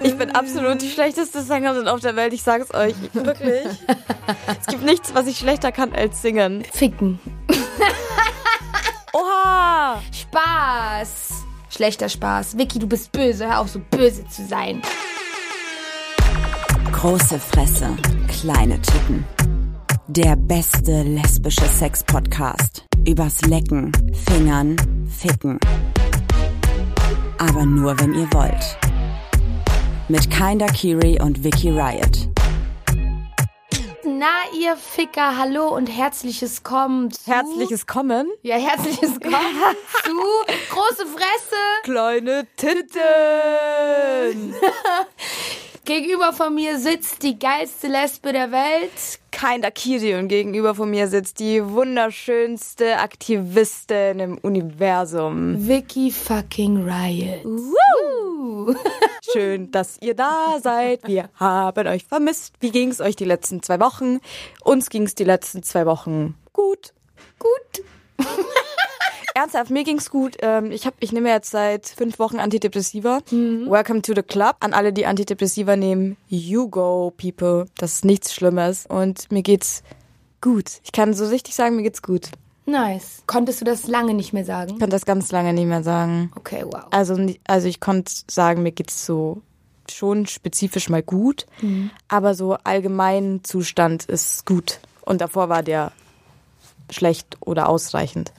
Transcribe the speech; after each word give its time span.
Ich 0.00 0.16
bin 0.16 0.30
absolut 0.30 0.80
die 0.80 0.88
schlechteste 0.88 1.42
Sängerin 1.42 1.86
auf 1.86 2.00
der 2.00 2.16
Welt, 2.16 2.32
ich 2.32 2.42
sag's 2.42 2.72
euch. 2.72 2.94
Wirklich. 3.12 3.66
Es 4.58 4.66
gibt 4.68 4.84
nichts, 4.84 5.14
was 5.14 5.26
ich 5.26 5.36
schlechter 5.36 5.70
kann 5.70 5.92
als 5.92 6.22
singen. 6.22 6.64
Ficken. 6.72 7.20
Oha! 9.12 10.00
Spaß. 10.10 11.44
Schlechter 11.68 12.08
Spaß. 12.08 12.56
Vicky, 12.56 12.78
du 12.78 12.86
bist 12.86 13.12
böse. 13.12 13.48
Hör 13.48 13.60
auf, 13.60 13.68
so 13.68 13.80
böse 13.90 14.26
zu 14.28 14.46
sein. 14.46 14.80
Große 16.90 17.38
Fresse, 17.38 17.90
kleine 18.28 18.80
Titten. 18.80 19.26
Der 20.14 20.36
beste 20.36 21.04
lesbische 21.04 21.64
Sex-Podcast. 21.64 22.84
Übers 23.08 23.40
Lecken, 23.46 23.90
Fingern, 24.28 24.76
Ficken. 25.08 25.58
Aber 27.38 27.64
nur, 27.64 27.98
wenn 27.98 28.12
ihr 28.12 28.30
wollt. 28.34 28.76
Mit 30.08 30.30
Kinder 30.30 30.66
Kiri 30.66 31.18
und 31.18 31.42
Vicky 31.42 31.70
Riot. 31.70 32.28
Na, 34.04 34.26
ihr 34.60 34.76
Ficker, 34.76 35.38
hallo 35.38 35.68
und 35.68 35.86
herzliches 35.86 36.62
Kommen 36.62 37.10
zu... 37.10 37.32
Herzliches 37.32 37.86
Kommen. 37.86 38.30
Ja, 38.42 38.56
herzliches 38.56 39.18
Kommen 39.22 39.76
zu 40.04 40.12
Große 40.74 41.06
Fresse. 41.06 41.56
Kleine 41.84 42.46
Titten. 42.58 42.92
Gegenüber 45.84 46.32
von 46.32 46.54
mir 46.54 46.78
sitzt 46.78 47.24
die 47.24 47.40
geilste 47.40 47.88
Lesbe 47.88 48.32
der 48.32 48.52
Welt. 48.52 49.18
Kein 49.32 49.62
Dakiri 49.62 50.14
und 50.14 50.28
gegenüber 50.28 50.76
von 50.76 50.88
mir 50.88 51.08
sitzt 51.08 51.40
die 51.40 51.60
wunderschönste 51.64 52.98
Aktivistin 52.98 54.20
im 54.20 54.38
Universum. 54.38 55.66
Vicky 55.66 56.12
fucking 56.12 56.88
Riot. 56.88 57.44
Woo! 57.44 58.76
Schön, 59.32 59.72
dass 59.72 60.00
ihr 60.00 60.14
da 60.14 60.60
seid. 60.62 61.00
Wir 61.04 61.30
haben 61.34 61.88
euch 61.88 62.04
vermisst. 62.04 62.54
Wie 62.60 62.70
ging's 62.70 63.00
euch 63.00 63.16
die 63.16 63.24
letzten 63.24 63.60
zwei 63.60 63.80
Wochen? 63.80 64.20
Uns 64.62 64.88
ging's 64.88 65.16
die 65.16 65.24
letzten 65.24 65.64
zwei 65.64 65.84
Wochen 65.86 66.36
gut. 66.52 66.92
Gut. 67.40 67.84
Ernsthaft, 69.34 69.70
mir 69.70 69.84
ging's 69.84 70.10
gut. 70.10 70.36
Ähm, 70.42 70.70
ich 70.70 70.86
hab, 70.86 70.94
ich 71.00 71.12
nehme 71.12 71.30
jetzt 71.30 71.50
seit 71.50 71.86
fünf 71.86 72.18
Wochen 72.18 72.38
Antidepressiva. 72.38 73.20
Welcome 73.30 74.02
to 74.02 74.12
the 74.14 74.22
club. 74.22 74.56
An 74.60 74.74
alle, 74.74 74.92
die 74.92 75.06
Antidepressiva 75.06 75.76
nehmen, 75.76 76.16
you 76.28 76.68
go, 76.68 77.12
people. 77.16 77.66
Das 77.78 77.94
ist 77.94 78.04
nichts 78.04 78.34
Schlimmes. 78.34 78.86
Und 78.86 79.30
mir 79.32 79.42
geht's 79.42 79.82
gut. 80.40 80.80
Ich 80.84 80.92
kann 80.92 81.14
so 81.14 81.26
richtig 81.26 81.54
sagen, 81.54 81.76
mir 81.76 81.82
geht's 81.82 82.02
gut. 82.02 82.28
Nice. 82.66 83.22
Konntest 83.26 83.60
du 83.60 83.64
das 83.64 83.86
lange 83.86 84.14
nicht 84.14 84.32
mehr 84.32 84.44
sagen? 84.44 84.74
Ich 84.74 84.78
kann 84.78 84.90
das 84.90 85.06
ganz 85.06 85.32
lange 85.32 85.52
nicht 85.52 85.66
mehr 85.66 85.82
sagen. 85.82 86.30
Okay, 86.36 86.64
wow. 86.64 86.84
Also, 86.90 87.16
also 87.46 87.68
ich 87.68 87.80
konnte 87.80 88.12
sagen, 88.28 88.62
mir 88.62 88.72
geht's 88.72 89.06
so 89.06 89.42
schon 89.90 90.26
spezifisch 90.26 90.88
mal 90.88 91.02
gut, 91.02 91.46
aber 92.08 92.34
so 92.34 92.56
allgemein 92.64 93.40
Zustand 93.42 94.04
ist 94.04 94.46
gut. 94.46 94.78
Und 95.02 95.20
davor 95.20 95.48
war 95.48 95.62
der 95.62 95.90
schlecht 96.90 97.36
oder 97.40 97.68
ausreichend. 97.68 98.32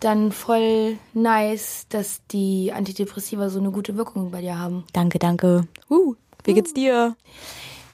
Dann 0.00 0.30
voll 0.30 0.98
nice, 1.12 1.86
dass 1.88 2.20
die 2.30 2.72
Antidepressiva 2.72 3.50
so 3.50 3.58
eine 3.58 3.70
gute 3.72 3.96
Wirkung 3.96 4.30
bei 4.30 4.40
dir 4.40 4.58
haben. 4.58 4.84
Danke, 4.92 5.18
danke. 5.18 5.66
Uh, 5.90 6.14
wie 6.44 6.54
geht's 6.54 6.72
dir? 6.72 7.16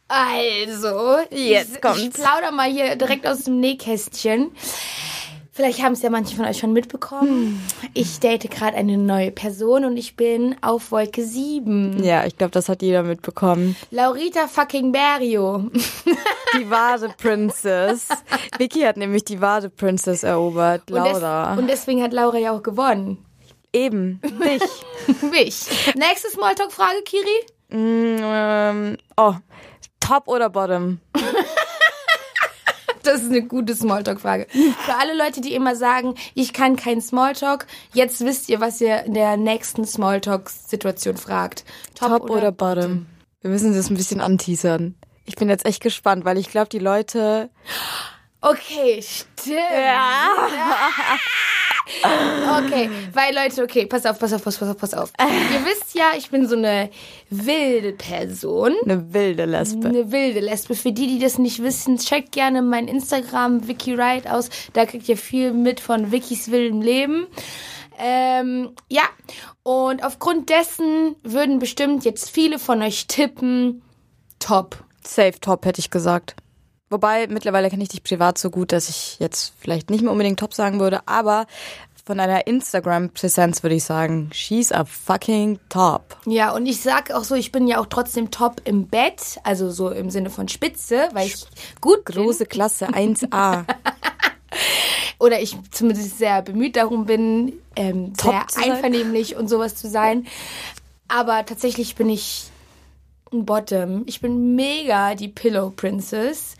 Also, 0.06 1.16
Jetzt 1.30 1.80
kommt's. 1.80 2.02
ich 2.02 2.10
plauder 2.10 2.52
mal 2.52 2.70
hier 2.70 2.96
direkt 2.96 3.26
aus 3.26 3.44
dem 3.44 3.58
Nähkästchen. 3.60 4.50
Vielleicht 5.54 5.84
haben 5.84 5.92
es 5.92 6.02
ja 6.02 6.10
manche 6.10 6.34
von 6.34 6.46
euch 6.46 6.58
schon 6.58 6.72
mitbekommen. 6.72 7.64
Ich 7.92 8.18
date 8.18 8.50
gerade 8.50 8.76
eine 8.76 8.98
neue 8.98 9.30
Person 9.30 9.84
und 9.84 9.96
ich 9.96 10.16
bin 10.16 10.56
auf 10.62 10.90
Wolke 10.90 11.24
7. 11.24 12.02
Ja, 12.02 12.26
ich 12.26 12.36
glaube, 12.36 12.50
das 12.50 12.68
hat 12.68 12.82
jeder 12.82 13.04
mitbekommen. 13.04 13.76
Laurita 13.92 14.48
fucking 14.48 14.90
Berio. 14.90 15.70
Die 16.58 16.68
Wade 16.68 17.14
Princess. 17.16 18.08
Vicky 18.58 18.80
hat 18.80 18.96
nämlich 18.96 19.22
die 19.26 19.40
Wade 19.40 19.70
Princess 19.70 20.24
erobert. 20.24 20.90
Und, 20.90 21.04
des, 21.04 21.20
Laura. 21.20 21.54
und 21.54 21.68
deswegen 21.68 22.02
hat 22.02 22.12
Laura 22.12 22.38
ja 22.38 22.50
auch 22.50 22.64
gewonnen. 22.64 23.24
Eben, 23.72 24.20
dich. 24.22 25.22
Mich. 25.30 25.94
Nächste 25.94 26.30
Smalltalk-Frage, 26.32 27.02
Kiri. 27.04 27.46
Mm, 27.68 28.16
ähm, 28.20 28.96
oh, 29.16 29.34
top 30.00 30.26
oder 30.26 30.50
bottom? 30.50 30.98
Das 33.04 33.22
ist 33.22 33.30
eine 33.30 33.42
gute 33.42 33.74
Smalltalk-Frage. 33.74 34.46
Für 34.50 34.94
alle 34.96 35.16
Leute, 35.16 35.40
die 35.40 35.54
immer 35.54 35.76
sagen, 35.76 36.14
ich 36.34 36.52
kann 36.52 36.76
kein 36.76 37.00
Smalltalk, 37.00 37.66
jetzt 37.92 38.24
wisst 38.24 38.48
ihr, 38.48 38.60
was 38.60 38.80
ihr 38.80 39.04
in 39.04 39.14
der 39.14 39.36
nächsten 39.36 39.84
Smalltalk-Situation 39.84 41.16
fragt. 41.16 41.64
Top, 41.94 42.30
oder, 42.30 42.50
bottom? 42.50 43.06
Wir 43.42 43.50
müssen 43.50 43.74
das 43.74 43.90
ein 43.90 43.96
bisschen 43.96 44.20
anteasern. 44.20 44.94
Ich 45.26 45.36
bin 45.36 45.48
jetzt 45.48 45.66
echt 45.66 45.82
gespannt, 45.82 46.24
weil 46.24 46.38
ich 46.38 46.50
glaube, 46.50 46.68
die 46.68 46.78
Leute. 46.78 47.50
Okay, 48.40 49.02
stimmt. 49.02 49.58
Okay, 51.86 52.88
weil 53.12 53.34
Leute, 53.34 53.62
okay, 53.62 53.86
pass 53.86 54.06
auf, 54.06 54.18
pass 54.18 54.32
auf, 54.32 54.42
pass 54.42 54.62
auf, 54.62 54.76
pass 54.76 54.94
auf. 54.94 55.12
Ihr 55.20 55.64
wisst 55.66 55.94
ja, 55.94 56.12
ich 56.16 56.30
bin 56.30 56.48
so 56.48 56.56
eine 56.56 56.88
wilde 57.28 57.92
Person. 57.92 58.72
Eine 58.84 59.12
wilde 59.12 59.44
Lesbe. 59.44 59.88
Eine 59.88 60.10
wilde 60.10 60.40
Lesbe. 60.40 60.74
Für 60.74 60.92
die, 60.92 61.06
die 61.06 61.18
das 61.18 61.38
nicht 61.38 61.62
wissen, 61.62 61.98
checkt 61.98 62.32
gerne 62.32 62.62
mein 62.62 62.88
Instagram 62.88 63.68
Vicky 63.68 63.98
Wright 63.98 64.26
aus. 64.26 64.48
Da 64.72 64.86
kriegt 64.86 65.08
ihr 65.08 65.18
viel 65.18 65.52
mit 65.52 65.80
von 65.80 66.10
Vickys 66.10 66.50
wildem 66.50 66.80
Leben. 66.80 67.26
Ähm, 67.98 68.70
ja, 68.88 69.04
und 69.62 70.02
aufgrund 70.04 70.48
dessen 70.48 71.16
würden 71.22 71.58
bestimmt 71.58 72.04
jetzt 72.04 72.30
viele 72.30 72.58
von 72.58 72.82
euch 72.82 73.06
tippen, 73.06 73.82
top. 74.38 74.82
Safe 75.06 75.38
top, 75.40 75.64
hätte 75.66 75.80
ich 75.80 75.90
gesagt. 75.90 76.34
Wobei, 76.94 77.26
mittlerweile 77.26 77.70
kenne 77.70 77.82
ich 77.82 77.88
dich 77.88 78.04
privat 78.04 78.38
so 78.38 78.50
gut, 78.50 78.70
dass 78.70 78.88
ich 78.88 79.18
jetzt 79.18 79.52
vielleicht 79.58 79.90
nicht 79.90 80.02
mehr 80.02 80.12
unbedingt 80.12 80.38
top 80.38 80.54
sagen 80.54 80.78
würde, 80.78 81.00
aber 81.08 81.46
von 82.04 82.20
einer 82.20 82.46
Instagram-Präsenz 82.46 83.64
würde 83.64 83.74
ich 83.74 83.82
sagen, 83.82 84.30
she's 84.32 84.70
a 84.70 84.84
fucking 84.84 85.58
top. 85.68 86.16
Ja, 86.24 86.52
und 86.52 86.66
ich 86.66 86.80
sag 86.80 87.10
auch 87.10 87.24
so, 87.24 87.34
ich 87.34 87.50
bin 87.50 87.66
ja 87.66 87.80
auch 87.80 87.86
trotzdem 87.86 88.30
top 88.30 88.60
im 88.64 88.86
Bett, 88.86 89.40
also 89.42 89.72
so 89.72 89.90
im 89.90 90.08
Sinne 90.08 90.30
von 90.30 90.46
Spitze, 90.46 91.08
weil 91.14 91.26
ich 91.26 91.44
gut 91.80 92.04
bin. 92.04 92.14
Große 92.14 92.46
Klasse 92.46 92.86
1A. 92.86 93.64
oder 95.18 95.40
ich 95.40 95.56
zumindest 95.72 96.18
sehr 96.18 96.42
bemüht 96.42 96.76
darum 96.76 97.06
bin, 97.06 97.54
ähm, 97.74 98.12
Top 98.16 98.52
sehr 98.52 98.72
einvernehmlich 98.72 99.34
und 99.34 99.48
sowas 99.48 99.74
zu 99.74 99.88
sein. 99.90 100.28
Aber 101.08 101.44
tatsächlich 101.44 101.96
bin 101.96 102.08
ich 102.08 102.52
ein 103.34 103.44
Bottom. 103.44 104.02
Ich 104.06 104.20
bin 104.20 104.54
mega 104.54 105.14
die 105.14 105.28
Pillow 105.28 105.70
Princess. 105.70 106.56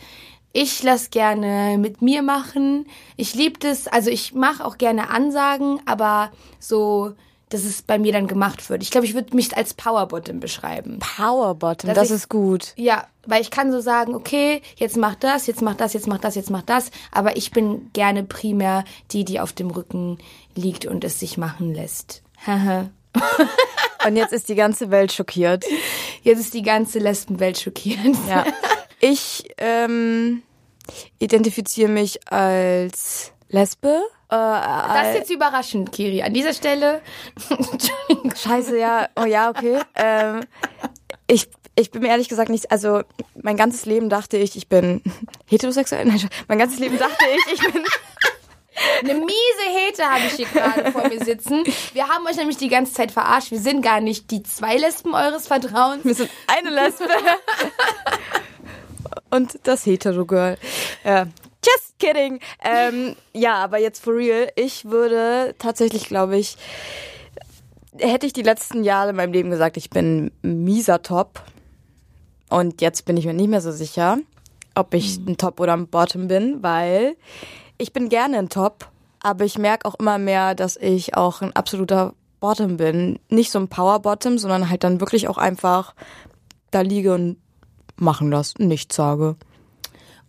Ich 0.53 0.83
lass 0.83 1.11
gerne 1.11 1.79
mit 1.79 2.01
mir 2.03 2.23
machen. 2.23 2.87
Ich 3.17 3.35
liebe 3.35 3.59
das. 3.59 3.87
Also 3.89 4.11
ich 4.11 4.35
mache 4.35 4.65
auch 4.65 4.79
gerne 4.79 5.11
Ansagen, 5.11 5.81
aber 5.87 6.31
so, 6.61 7.13
dass 7.49 7.65
es 7.65 7.83
bei 7.83 7.99
mir 7.99 8.13
dann 8.13 8.27
gemacht 8.29 8.69
wird. 8.71 8.83
Ich 8.83 8.91
glaube, 8.91 9.07
ich 9.07 9.15
würde 9.15 9.35
mich 9.35 9.57
als 9.57 9.75
Power 9.75 10.07
Bottom 10.07 10.41
beschreiben. 10.41 10.99
Power 11.01 11.55
Bottom, 11.57 11.89
Dass 11.89 11.99
das 11.99 12.11
ich- 12.11 12.17
ist 12.17 12.29
gut. 12.29 12.73
Ja, 12.77 13.07
weil 13.27 13.43
ich 13.43 13.51
kann 13.51 13.73
so 13.73 13.81
sagen, 13.81 14.15
okay, 14.15 14.63
jetzt 14.77 14.97
mach 14.97 15.15
das, 15.17 15.47
jetzt 15.49 15.63
mach 15.63 15.75
das, 15.75 15.93
jetzt 15.93 16.07
mach 16.07 16.19
das, 16.19 16.35
jetzt 16.37 16.51
mach 16.51 16.63
das. 16.63 16.91
Aber 17.11 17.37
ich 17.37 17.51
bin 17.51 17.91
gerne 17.93 18.23
primär 18.23 18.85
die, 19.11 19.25
die 19.25 19.41
auf 19.41 19.53
dem 19.53 19.71
Rücken 19.71 20.19
liegt 20.55 20.87
und 20.87 21.03
es 21.05 21.19
sich 21.19 21.37
machen 21.37 21.75
lässt. 21.75 22.23
Und 24.07 24.17
jetzt 24.17 24.33
ist 24.33 24.49
die 24.49 24.55
ganze 24.55 24.91
Welt 24.91 25.13
schockiert. 25.13 25.65
jetzt 26.23 26.41
ist 26.41 26.55
die 26.55 26.63
ganze 26.63 26.99
Lesbenwelt 26.99 27.59
schockierend. 27.59 28.17
Ja. 28.29 28.45
Ich 29.01 29.45
ähm, 29.59 30.43
identifiziere 31.19 31.91
mich 31.91 32.21
als 32.33 33.33
Lesbe. 33.49 34.03
Äh, 34.31 34.37
Das 34.37 35.09
ist 35.09 35.15
jetzt 35.19 35.31
überraschend, 35.31 35.93
Kiri. 35.93 36.23
An 36.23 36.33
dieser 36.35 36.53
Stelle. 36.55 37.01
Scheiße, 38.37 38.79
ja. 38.79 39.09
Oh 39.17 39.25
ja, 39.25 39.51
okay. 39.51 39.79
Ähm, 39.95 40.41
ich, 41.27 41.49
ich 41.77 41.91
bin 41.91 42.03
mir 42.03 42.09
ehrlich 42.09 42.29
gesagt 42.29 42.51
nicht, 42.51 42.71
also 42.71 43.03
mein 43.41 43.57
ganzes 43.57 43.87
Leben 43.87 44.09
dachte 44.09 44.37
ich, 44.37 44.57
ich 44.57 44.69
bin 44.69 45.03
heterosexuell. 45.47 46.05
Nein, 46.07 46.29
mein 46.49 46.59
ganzes 46.59 46.79
Leben 46.79 46.99
dachte 46.99 47.25
ich, 47.47 47.53
ich 47.55 47.73
bin. 47.73 47.83
Eine 49.01 49.15
miese 49.15 49.65
Hete 49.73 50.05
habe 50.05 50.27
ich 50.27 50.33
hier 50.33 50.47
gerade 50.47 50.91
vor 50.93 51.09
mir 51.09 51.25
sitzen. 51.25 51.65
Wir 51.93 52.09
haben 52.09 52.27
euch 52.27 52.37
nämlich 52.37 52.57
die 52.57 52.69
ganze 52.69 52.93
Zeit 52.93 53.13
verarscht. 53.13 53.51
Wir 53.51 53.61
sind 53.61 53.83
gar 53.83 54.01
nicht 54.01 54.31
die 54.31 54.43
zwei 54.43 54.77
Lesben 54.77 55.15
eures 55.15 55.47
Vertrauens. 55.47 56.05
Wir 56.05 56.15
sind 56.15 56.31
eine 56.47 56.71
Lesbe. 56.71 57.09
Und 59.31 59.59
das 59.65 59.87
Hetero-Girl. 59.87 60.59
Ja. 61.05 61.27
Just 61.65 61.99
kidding. 61.99 62.41
Ähm, 62.63 63.17
ja, 63.33 63.55
aber 63.55 63.79
jetzt 63.79 64.03
for 64.03 64.15
real. 64.15 64.49
Ich 64.55 64.85
würde 64.85 65.55
tatsächlich, 65.59 66.07
glaube 66.07 66.37
ich, 66.37 66.57
hätte 67.99 68.27
ich 68.27 68.33
die 68.33 68.43
letzten 68.43 68.85
Jahre 68.85 69.11
in 69.11 69.17
meinem 69.17 69.33
Leben 69.33 69.51
gesagt, 69.51 69.77
ich 69.77 69.91
bin 69.91 70.31
mieser 70.43 71.03
Top. 71.03 71.43
Und 72.51 72.81
jetzt 72.81 73.05
bin 73.07 73.17
ich 73.17 73.25
mir 73.25 73.35
nicht 73.35 73.49
mehr 73.49 73.61
so 73.61 73.73
sicher, 73.73 74.19
ob 74.75 74.95
ich 74.95 75.17
ein 75.17 75.37
Top 75.37 75.59
oder 75.61 75.73
ein 75.73 75.89
Bottom 75.89 76.29
bin, 76.29 76.63
weil 76.63 77.17
ich 77.79 77.93
bin 77.93 78.09
gerne 78.09 78.39
ein 78.39 78.49
Top, 78.49 78.91
aber 79.21 79.45
ich 79.45 79.59
merke 79.59 79.87
auch 79.87 79.95
immer 79.97 80.19
mehr, 80.19 80.55
dass 80.55 80.77
ich 80.77 81.17
auch 81.17 81.43
ein 81.43 81.55
absoluter 81.55 82.15
Bottom 82.41 82.77
bin. 82.77 83.19
Nicht 83.29 83.51
so 83.51 83.59
ein 83.59 83.69
Power 83.69 84.01
Bottom, 84.01 84.39
sondern 84.39 84.69
halt 84.69 84.85
dann 84.85 85.01
wirklich 85.01 85.29
auch 85.29 85.39
einfach 85.39 85.95
da 86.71 86.83
liege 86.83 87.15
und 87.15 87.39
machen 87.97 88.31
lasse, 88.31 88.63
nichts 88.63 88.97
sage. 88.97 89.37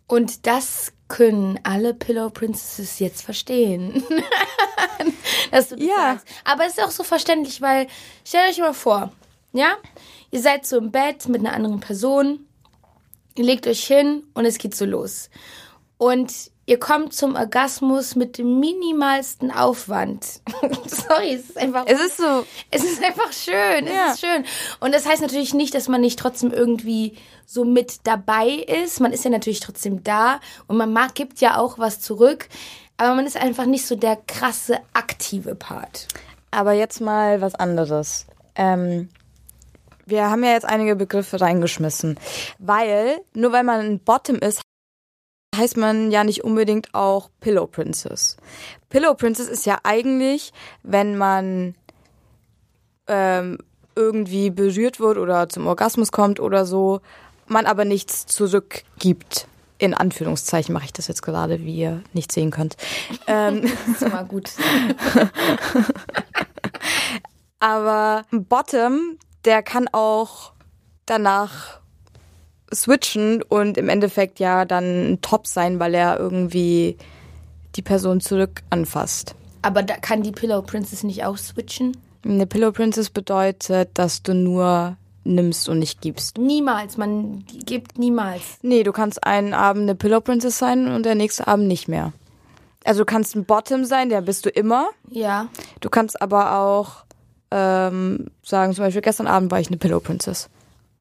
Und 0.08 0.46
das 0.48 0.94
können 1.08 1.60
alle 1.64 1.94
Pillow 1.94 2.30
Princesses 2.30 3.00
jetzt 3.00 3.22
verstehen. 3.22 4.04
das 5.52 5.72
Ja. 5.78 5.96
sagst. 5.96 6.28
Aber 6.44 6.66
es 6.66 6.78
ist 6.78 6.84
auch 6.84 6.92
so 6.92 7.04
verständlich, 7.04 7.62
weil 7.62 7.88
stellt 8.24 8.52
euch 8.52 8.60
mal 8.60 8.74
vor, 8.74 9.12
ja, 9.54 9.76
ihr 10.32 10.42
seid 10.42 10.66
so 10.66 10.78
im 10.78 10.92
Bett 10.92 11.28
mit 11.28 11.42
einer 11.42 11.54
anderen 11.54 11.80
Person, 11.80 12.48
ihr 13.36 13.44
legt 13.44 13.68
euch 13.68 13.86
hin 13.86 14.24
und 14.34 14.46
es 14.46 14.58
geht 14.58 14.76
so 14.76 14.86
los. 14.86 15.30
Und 15.98 16.52
ihr 16.66 16.80
kommt 16.80 17.14
zum 17.14 17.36
Orgasmus 17.36 18.16
mit 18.16 18.38
dem 18.38 18.60
minimalsten 18.60 19.52
Aufwand. 19.52 20.42
Sorry, 20.88 21.34
es 21.36 21.50
ist 21.50 21.58
einfach 21.58 21.86
Es 21.88 22.00
ist 22.00 22.18
so, 22.18 22.46
es 22.72 22.84
ist 22.84 23.04
einfach 23.04 23.32
schön, 23.34 23.86
Ja. 23.88 24.08
es 24.08 24.14
ist 24.16 24.22
schön. 24.22 24.46
Und 24.80 24.94
das 24.94 25.06
heißt 25.06 25.22
natürlich 25.22 25.54
nicht, 25.54 25.74
dass 25.76 25.88
man 25.88 26.02
nicht 26.02 26.18
trotzdem 26.20 26.52
irgendwie 26.52 27.18
so 27.46 27.64
mit 27.66 28.00
dabei 28.08 28.48
ist. 28.50 29.00
Man 29.00 29.14
ist 29.14 29.24
ja 29.24 29.30
natürlich 29.30 29.60
trotzdem 29.60 30.04
da 30.04 30.40
und 30.68 30.78
man 30.78 30.92
mag, 30.92 31.14
gibt 31.16 31.40
ja 31.42 31.58
auch 31.58 31.78
was 31.80 32.02
zurück. 32.02 32.48
Aber 32.98 33.14
man 33.16 33.26
ist 33.26 33.38
einfach 33.38 33.66
nicht 33.66 33.86
so 33.86 33.96
der 33.96 34.16
krasse 34.16 34.80
aktive 34.94 35.54
Part. 35.56 36.08
aber 36.52 36.72
jetzt 36.74 37.02
mal 37.02 37.42
was 37.42 37.54
anderes. 37.56 38.26
Ähm, 38.56 39.10
wir 40.06 40.30
haben 40.30 40.44
ja 40.44 40.52
jetzt 40.52 40.66
einige 40.66 40.96
Begriffe 40.96 41.42
reingeschmissen, 41.42 42.18
weil 42.60 43.20
nur 43.34 43.52
weil 43.52 43.64
man 43.64 43.82
ein 43.82 44.00
Bottom 44.00 44.38
ist, 44.38 44.62
heißt 45.58 45.78
man 45.78 46.12
ja 46.12 46.24
nicht 46.24 46.44
unbedingt 46.44 46.94
auch 46.94 47.30
Pillow 47.40 47.68
Princess. 47.68 48.38
Pillow 48.90 49.14
Princess 49.14 49.48
ist 49.48 49.66
ja 49.66 49.80
eigentlich, 49.84 50.54
wenn 50.84 51.18
man 51.18 51.76
ähm, 53.08 53.58
irgendwie 53.96 54.50
berührt 54.50 55.00
wird 55.00 55.18
oder 55.18 55.50
zum 55.50 55.68
Orgasmus 55.68 56.12
kommt 56.12 56.40
oder 56.40 56.66
so, 56.66 57.02
man 57.48 57.66
aber 57.66 57.86
nichts 57.86 58.26
zurückgibt. 58.26 59.48
In 59.78 59.94
Anführungszeichen 59.94 60.74
mache 60.74 60.86
ich 60.86 60.94
das 60.94 61.08
jetzt 61.08 61.22
gerade, 61.22 61.60
wie 61.62 61.76
ihr 61.76 62.02
nicht 62.14 62.32
sehen 62.32 62.52
könnt. 62.52 62.78
Ähm, 63.28 63.62
Das 63.64 63.96
ist 63.96 64.02
immer 64.04 64.24
gut. 64.24 64.52
Aber 67.60 68.26
Bottom, 68.32 69.18
der 69.44 69.64
kann 69.64 69.88
auch 69.92 70.52
danach 71.06 71.80
switchen 72.74 73.42
und 73.42 73.78
im 73.78 73.90
Endeffekt 73.90 74.40
ja 74.40 74.66
dann 74.66 75.14
ein 75.14 75.22
Top 75.22 75.48
sein, 75.48 75.80
weil 75.80 75.94
er 75.94 76.20
irgendwie 76.20 76.98
die 77.76 77.82
Person 77.82 78.22
zurück 78.22 78.64
anfasst. 78.70 79.36
Aber 79.62 79.84
da 79.84 79.96
kann 79.98 80.24
die 80.24 80.32
Pillow 80.32 80.62
Princess 80.62 81.04
nicht 81.04 81.26
auch 81.26 81.38
switchen? 81.38 81.98
Eine 82.24 82.46
Pillow 82.46 82.72
Princess 82.72 83.10
bedeutet, 83.10 83.90
dass 83.94 84.24
du 84.24 84.34
nur 84.34 84.98
nimmst 85.24 85.68
und 85.70 85.80
nicht 85.80 86.02
gibst. 86.02 86.38
Niemals. 86.38 86.98
Man 86.98 87.44
gibt 87.66 87.98
niemals. 87.98 88.60
Nee, 88.62 88.84
du 88.84 88.92
kannst 88.92 89.24
einen 89.26 89.54
Abend 89.54 89.84
eine 89.84 89.96
Pillow 89.96 90.22
Princess 90.22 90.58
sein 90.58 90.88
und 90.88 91.06
der 91.06 91.16
nächste 91.16 91.48
Abend 91.48 91.68
nicht 91.68 91.88
mehr. 91.88 92.14
Also 92.84 93.02
du 93.02 93.06
kannst 93.06 93.36
ein 93.36 93.46
Bottom 93.46 93.86
sein, 93.86 94.10
der 94.10 94.22
bist 94.22 94.46
du 94.46 94.50
immer. 94.50 94.90
Ja. 95.10 95.48
Du 95.82 95.90
kannst 95.90 96.22
aber 96.22 96.60
auch 96.60 97.06
ähm, 97.50 98.28
sagen, 98.44 98.74
zum 98.74 98.84
Beispiel 98.86 99.02
gestern 99.02 99.28
Abend 99.28 99.50
war 99.50 99.60
ich 99.60 99.68
eine 99.68 99.78
Pillow 99.78 100.00
Princess. 100.00 100.50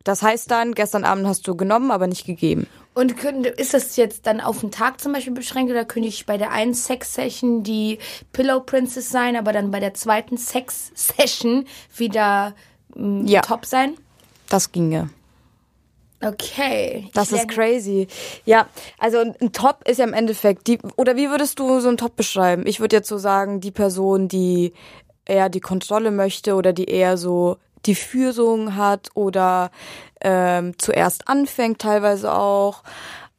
Das 0.04 0.22
heißt 0.22 0.50
dann, 0.50 0.74
gestern 0.74 1.04
Abend 1.04 1.26
hast 1.26 1.48
du 1.48 1.56
genommen, 1.56 1.90
aber 1.90 2.06
nicht 2.06 2.26
gegeben. 2.26 2.66
Und 2.92 3.16
könnte, 3.16 3.48
ist 3.48 3.74
das 3.74 3.96
jetzt 3.96 4.26
dann 4.26 4.40
auf 4.40 4.60
den 4.60 4.70
Tag 4.70 5.00
zum 5.00 5.12
Beispiel 5.12 5.32
beschränkt 5.32 5.70
oder 5.72 5.84
könnte 5.84 6.08
ich 6.08 6.26
bei 6.26 6.36
der 6.36 6.52
einen 6.52 6.74
Sex-Session 6.74 7.64
die 7.64 7.98
Pillow 8.32 8.60
Princess 8.60 9.08
sein, 9.10 9.34
aber 9.34 9.52
dann 9.52 9.70
bei 9.72 9.80
der 9.80 9.94
zweiten 9.94 10.36
Sex-Session 10.36 11.66
wieder 11.96 12.54
mm, 12.94 13.26
Ja. 13.26 13.40
top 13.40 13.66
sein? 13.66 13.94
Das 14.48 14.70
ginge. 14.70 15.10
Okay. 16.22 17.10
Das 17.12 17.32
ist 17.32 17.48
crazy. 17.48 18.06
Ja, 18.44 18.66
also 18.98 19.18
ein 19.18 19.34
ein 19.40 19.52
Top 19.52 19.86
ist 19.88 19.98
ja 19.98 20.04
im 20.04 20.14
Endeffekt 20.14 20.66
die, 20.68 20.78
oder 20.96 21.16
wie 21.16 21.28
würdest 21.28 21.58
du 21.58 21.80
so 21.80 21.88
einen 21.88 21.96
Top 21.96 22.16
beschreiben? 22.16 22.64
Ich 22.66 22.80
würde 22.80 22.96
jetzt 22.96 23.08
so 23.08 23.18
sagen, 23.18 23.60
die 23.60 23.72
Person, 23.72 24.28
die 24.28 24.72
eher 25.26 25.48
die 25.48 25.60
Kontrolle 25.60 26.10
möchte 26.10 26.54
oder 26.54 26.72
die 26.72 26.84
eher 26.84 27.16
so 27.18 27.56
die 27.86 27.94
Führung 27.94 28.76
hat 28.76 29.10
oder 29.14 29.70
ähm, 30.20 30.78
zuerst 30.78 31.28
anfängt 31.28 31.80
teilweise 31.80 32.32
auch 32.32 32.82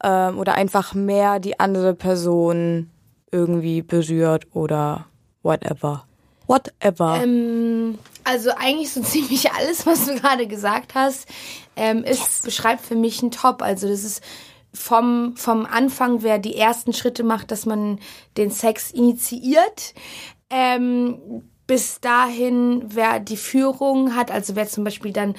ähm, 0.02 0.38
oder 0.38 0.54
einfach 0.54 0.94
mehr 0.94 1.40
die 1.40 1.58
andere 1.58 1.94
Person 1.94 2.90
irgendwie 3.30 3.82
berührt 3.82 4.46
oder 4.52 5.06
whatever. 5.42 6.06
Whatever. 6.46 7.20
Ähm, 7.22 7.98
also 8.24 8.50
eigentlich 8.56 8.92
so 8.92 9.00
ziemlich 9.02 9.50
alles, 9.52 9.86
was 9.86 10.06
du 10.06 10.14
gerade 10.14 10.46
gesagt 10.46 10.94
hast, 10.94 11.28
ähm, 11.76 12.04
ist, 12.04 12.44
beschreibt 12.44 12.82
für 12.82 12.94
mich 12.96 13.22
ein 13.22 13.30
Top. 13.30 13.62
Also 13.62 13.88
das 13.88 14.04
ist 14.04 14.22
vom, 14.72 15.36
vom 15.36 15.66
Anfang, 15.66 16.22
wer 16.22 16.38
die 16.38 16.56
ersten 16.56 16.92
Schritte 16.92 17.24
macht, 17.24 17.50
dass 17.50 17.66
man 17.66 17.98
den 18.36 18.50
Sex 18.50 18.90
initiiert, 18.90 19.94
ähm, 20.50 21.42
bis 21.66 22.00
dahin, 22.00 22.82
wer 22.88 23.20
die 23.20 23.36
Führung 23.36 24.14
hat, 24.14 24.30
also 24.30 24.56
wer 24.56 24.68
zum 24.68 24.84
Beispiel 24.84 25.12
dann 25.12 25.34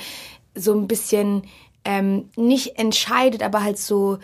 so 0.56 0.74
ein 0.74 0.88
bisschen 0.88 1.44
ähm, 1.86 2.30
nicht 2.36 2.78
entscheidet, 2.78 3.44
aber 3.44 3.64
halt 3.64 3.78
so 3.78 4.18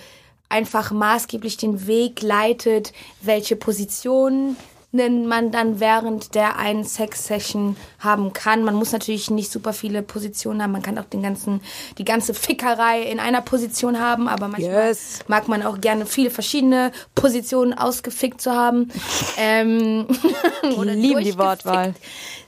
einfach 0.50 0.92
maßgeblich 0.92 1.58
den 1.58 1.88
Weg 1.88 2.22
leitet, 2.22 2.94
welche 3.22 3.56
Positionen 3.56 4.56
man 4.94 5.50
dann 5.52 5.80
während 5.80 6.36
der 6.36 6.58
einen 6.58 6.84
Sex-Session 6.84 7.76
haben 8.00 8.32
kann. 8.32 8.64
Man 8.64 8.76
muss 8.76 8.92
natürlich 8.92 9.32
nicht 9.32 9.52
super 9.52 9.74
viele 9.74 10.04
Positionen 10.04 10.62
haben. 10.62 10.72
Man 10.72 10.84
kann 10.84 10.98
auch 11.00 11.06
den 11.06 11.24
ganzen, 11.24 11.62
die 11.98 12.06
ganze 12.06 12.34
Fickerei 12.36 13.02
in 13.02 13.20
einer 13.20 13.42
Position 13.42 14.00
haben, 14.00 14.28
aber 14.28 14.48
manchmal 14.48 14.90
Yes. 14.90 15.20
mag 15.28 15.48
man 15.48 15.64
auch 15.64 15.82
gerne 15.82 16.06
viele 16.06 16.30
verschiedene 16.30 16.92
Positionen 17.16 17.74
ausgefickt 17.74 18.40
zu 18.40 18.52
haben. 18.54 18.92
ähm, 19.38 20.06
oder 20.78 20.94
lieben 20.94 21.24
die 21.24 21.32
durchgefickt- 21.34 21.38
Wortwahl. 21.40 21.94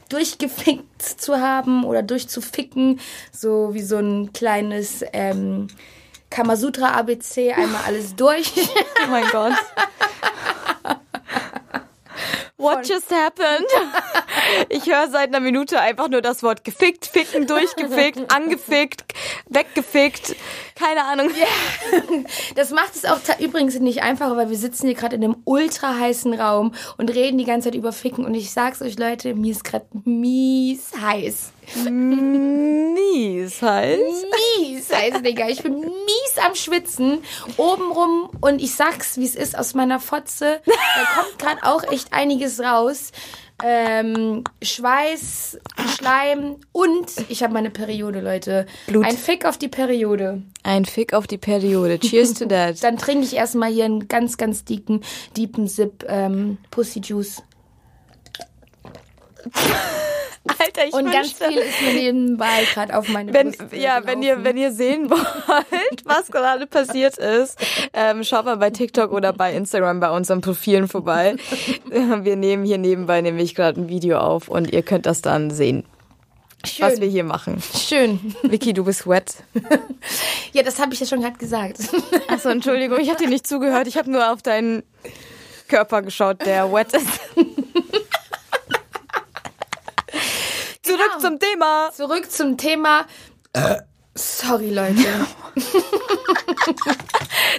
Durchgefickt 0.10 1.02
zu 1.02 1.38
haben 1.40 1.84
oder 1.84 2.04
durchzuficken, 2.04 3.00
so 3.32 3.72
wie 3.74 3.82
so 3.82 3.98
ein 3.98 4.32
kleines 4.34 5.04
ähm, 5.14 5.66
Kamasutra 6.30 6.92
ABC, 6.92 7.54
einmal 7.54 7.82
alles 7.88 8.16
durch. 8.16 8.52
Oh 9.08 9.12
mein 9.12 9.26
Gott. 9.32 9.54
What 12.66 12.84
just 12.84 13.12
happened? 13.12 13.68
Ich 14.70 14.86
höre 14.86 15.10
seit 15.10 15.30
einer 15.30 15.40
Minute 15.40 15.80
einfach 15.80 16.10
nur 16.10 16.22
das 16.22 16.44
Wort 16.44 16.64
gefickt, 16.64 17.06
ficken, 17.06 17.48
durchgefickt, 17.48 18.32
angefickt, 18.34 19.04
weggefickt. 19.48 20.36
Keine 20.76 21.04
Ahnung. 21.06 21.30
Das 22.56 22.72
macht 22.72 22.96
es 22.96 23.06
auch 23.06 23.20
übrigens 23.40 23.80
nicht 23.80 24.04
einfacher, 24.04 24.36
weil 24.38 24.50
wir 24.50 24.58
sitzen 24.58 24.88
hier 24.88 24.96
gerade 24.96 25.16
in 25.16 25.24
einem 25.24 25.38
ultra 25.46 25.98
heißen 25.98 26.34
Raum 26.34 26.74
und 26.98 27.14
reden 27.14 27.38
die 27.38 27.46
ganze 27.46 27.70
Zeit 27.70 27.76
über 27.76 27.94
Ficken. 27.94 28.26
Und 28.26 28.34
ich 28.34 28.52
sag's 28.52 28.82
euch, 28.82 28.98
Leute, 28.98 29.34
mir 29.36 29.52
ist 29.52 29.64
gerade 29.64 29.86
mies 30.04 30.92
heiß. 31.00 31.52
Mies 31.90 33.62
heißt. 33.62 34.26
Mies 34.60 34.94
heiß, 34.94 35.22
Digga. 35.22 35.48
Ich 35.50 35.64
bin 35.64 35.80
mies 35.80 36.38
am 36.46 36.56
Schwitzen. 36.56 37.24
Obenrum 37.58 38.30
und 38.42 38.62
ich 38.62 38.76
sag's, 38.76 39.18
wie 39.18 39.26
es 39.26 39.36
ist, 39.36 39.58
aus 39.58 39.74
meiner 39.74 40.00
Fotze. 40.00 40.62
Da 40.66 41.22
kommt 41.22 41.40
gerade 41.40 41.64
auch 41.64 41.84
echt 41.92 42.14
einiges 42.14 42.60
raus. 42.60 43.12
Ähm, 43.64 44.44
Schweiß, 44.62 45.60
Schleim 45.96 46.58
und 46.74 47.06
ich 47.30 47.42
habe 47.42 47.54
meine 47.54 47.70
Periode, 47.70 48.20
Leute. 48.20 48.66
Blut. 48.88 49.06
Ein 49.06 49.18
Fick 49.18 49.46
auf 49.46 49.58
die 49.58 49.70
Periode. 49.70 50.44
Ein 50.64 50.84
Fick 50.84 51.14
auf 51.14 51.26
die 51.26 51.38
Periode. 51.38 51.98
Cheers 52.00 52.34
to 52.34 52.46
that. 52.48 52.76
Dann 52.84 52.98
trinke 52.98 53.24
ich 53.26 53.36
erstmal 53.36 53.72
hier 53.72 53.86
einen 53.86 54.10
ganz, 54.10 54.38
ganz 54.38 54.66
dicken, 54.66 55.02
deepen 55.38 55.68
Sip 55.68 56.06
ähm, 56.08 56.58
Pussy 56.70 57.00
Juice. 57.00 57.44
Alter, 60.48 60.86
ich 60.88 60.94
Und 60.94 61.12
ganz 61.12 61.34
viel 61.34 61.58
ist 61.58 61.82
mir 61.82 61.94
nebenbei 61.94 62.66
gerade 62.74 62.96
auf 62.98 63.08
meine 63.10 63.34
wenn, 63.34 63.52
Brust 63.52 63.74
ja, 63.74 64.06
wenn 64.06 64.22
ihr, 64.22 64.44
wenn 64.44 64.58
ihr 64.58 64.72
sehen 64.72 65.10
wollt, 65.10 66.06
was 66.06 66.28
gerade 66.28 66.68
passiert 66.68 67.18
ist, 67.18 67.58
ähm, 67.94 68.24
schaut 68.24 68.46
mal 68.46 68.58
bei 68.58 68.70
TikTok 68.70 69.12
oder 69.12 69.34
bei 69.34 69.54
Instagram 69.54 70.00
bei 70.00 70.12
unseren 70.12 70.42
Profilen 70.42 70.88
vorbei. 70.88 71.36
Wir 71.90 72.36
nehmen 72.36 72.64
hier 72.64 72.78
nebenbei 72.78 73.22
nämlich 73.22 73.56
gerade 73.56 73.82
ein 73.82 73.90
Video 73.90 74.20
auf 74.20 74.48
und 74.48 74.72
ihr 74.72 74.84
könnt 74.84 75.06
das 75.06 75.22
dann 75.22 75.50
sehen, 75.50 75.84
Schön. 76.66 76.86
was 76.86 77.02
wir 77.02 77.08
hier 77.08 77.24
machen. 77.24 77.62
Schön. 77.76 78.36
Vicky, 78.44 78.74
du 78.74 78.84
bist 78.84 79.08
wet. 79.08 79.36
Ja, 80.54 80.64
das 80.64 80.80
habe 80.80 80.94
ich 80.94 81.02
ja 81.02 81.06
schon 81.06 81.20
gerade 81.20 81.38
gesagt. 81.38 81.80
Achso, 82.30 82.48
Entschuldigung, 82.48 82.98
ich 83.00 83.10
habe 83.10 83.22
dir 83.22 83.28
nicht 83.28 83.46
zugehört. 83.46 83.88
Ich 83.88 83.98
habe 83.98 84.10
nur 84.10 84.32
auf 84.32 84.42
deinen 84.42 84.84
Körper 85.68 86.02
geschaut, 86.02 86.46
der 86.46 86.72
wet 86.72 86.94
ist. 86.94 87.08
Zurück 90.86 91.00
Genau. 91.18 91.20
zum 91.20 91.40
Thema. 91.40 91.92
Zurück 91.94 92.32
zum 92.32 92.58
Thema. 92.58 93.06
Sorry, 94.16 94.70
Leute. 94.72 95.06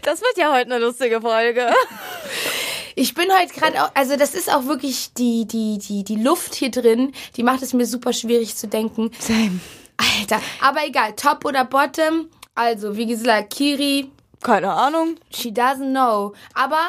Das 0.03 0.21
wird 0.21 0.37
ja 0.37 0.53
heute 0.53 0.73
eine 0.73 0.79
lustige 0.79 1.21
Folge. 1.21 1.73
Ich 2.95 3.15
bin 3.15 3.27
heute 3.33 3.53
gerade 3.53 3.83
auch, 3.83 3.91
also 3.95 4.17
das 4.17 4.35
ist 4.35 4.53
auch 4.53 4.65
wirklich 4.67 5.13
die, 5.15 5.47
die, 5.47 5.79
die, 5.79 6.05
die 6.05 6.17
Luft 6.17 6.55
hier 6.55 6.71
drin, 6.71 7.13
die 7.37 7.43
macht 7.43 7.63
es 7.63 7.73
mir 7.73 7.87
super 7.87 8.13
schwierig 8.13 8.57
zu 8.57 8.69
denken. 8.69 9.11
Same. 9.19 9.61
Alter, 9.97 10.41
aber 10.61 10.87
egal, 10.87 11.15
Top 11.15 11.45
oder 11.45 11.65
Bottom. 11.65 12.29
Also, 12.55 12.97
wie 12.97 13.07
gesagt, 13.07 13.55
Kiri, 13.55 14.11
Keine 14.43 14.73
Ahnung. 14.73 15.17
she 15.31 15.51
doesn't 15.51 15.91
know. 15.91 16.33
Aber, 16.55 16.81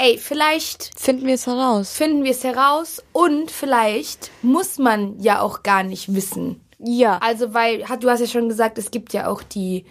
ey, 0.00 0.18
vielleicht 0.18 0.90
Finden 0.98 1.26
wir 1.26 1.34
es 1.34 1.46
heraus. 1.46 1.92
finden 1.92 2.24
wir 2.24 2.30
es 2.32 2.42
heraus 2.44 3.02
und 3.12 3.50
vielleicht 3.50 4.30
muss 4.42 4.78
man 4.78 5.20
ja 5.20 5.40
auch 5.40 5.62
gar 5.62 5.82
nicht 5.82 6.14
wissen. 6.14 6.60
Ja. 6.78 7.18
Also, 7.18 7.52
weil, 7.54 7.84
du 8.00 8.08
hast 8.10 8.20
ja 8.20 8.26
schon 8.26 8.48
gesagt, 8.48 8.78
es 8.78 8.90
gibt 8.90 9.12
ja 9.12 9.28
auch 9.28 9.42
die, 9.42 9.84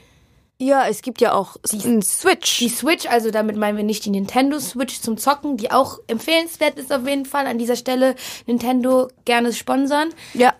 Ja, 0.59 0.87
es 0.89 1.01
gibt 1.01 1.21
ja 1.21 1.33
auch 1.33 1.55
einen 1.71 2.01
Switch. 2.01 2.57
die 2.57 2.67
Switch, 2.69 3.05
also 3.05 3.31
damit 3.31 3.55
meinen 3.55 3.77
wir 3.77 3.83
nicht 3.83 4.03
die 4.05 4.09
Nintendo 4.09 4.59
Switch 4.59 4.99
zum 4.99 5.17
Zocken, 5.17 5.55
die 5.55 5.71
auch 5.71 5.99
empfehlenswert 6.07 6.77
ist 6.77 6.91
auf 6.91 7.07
jeden 7.07 7.25
Fall. 7.25 7.47
An 7.47 7.57
dieser 7.59 7.75
Stelle 7.77 8.15
Nintendo 8.47 9.07
gerne 9.23 9.53
sponsern. 9.53 10.09
Ja. 10.33 10.53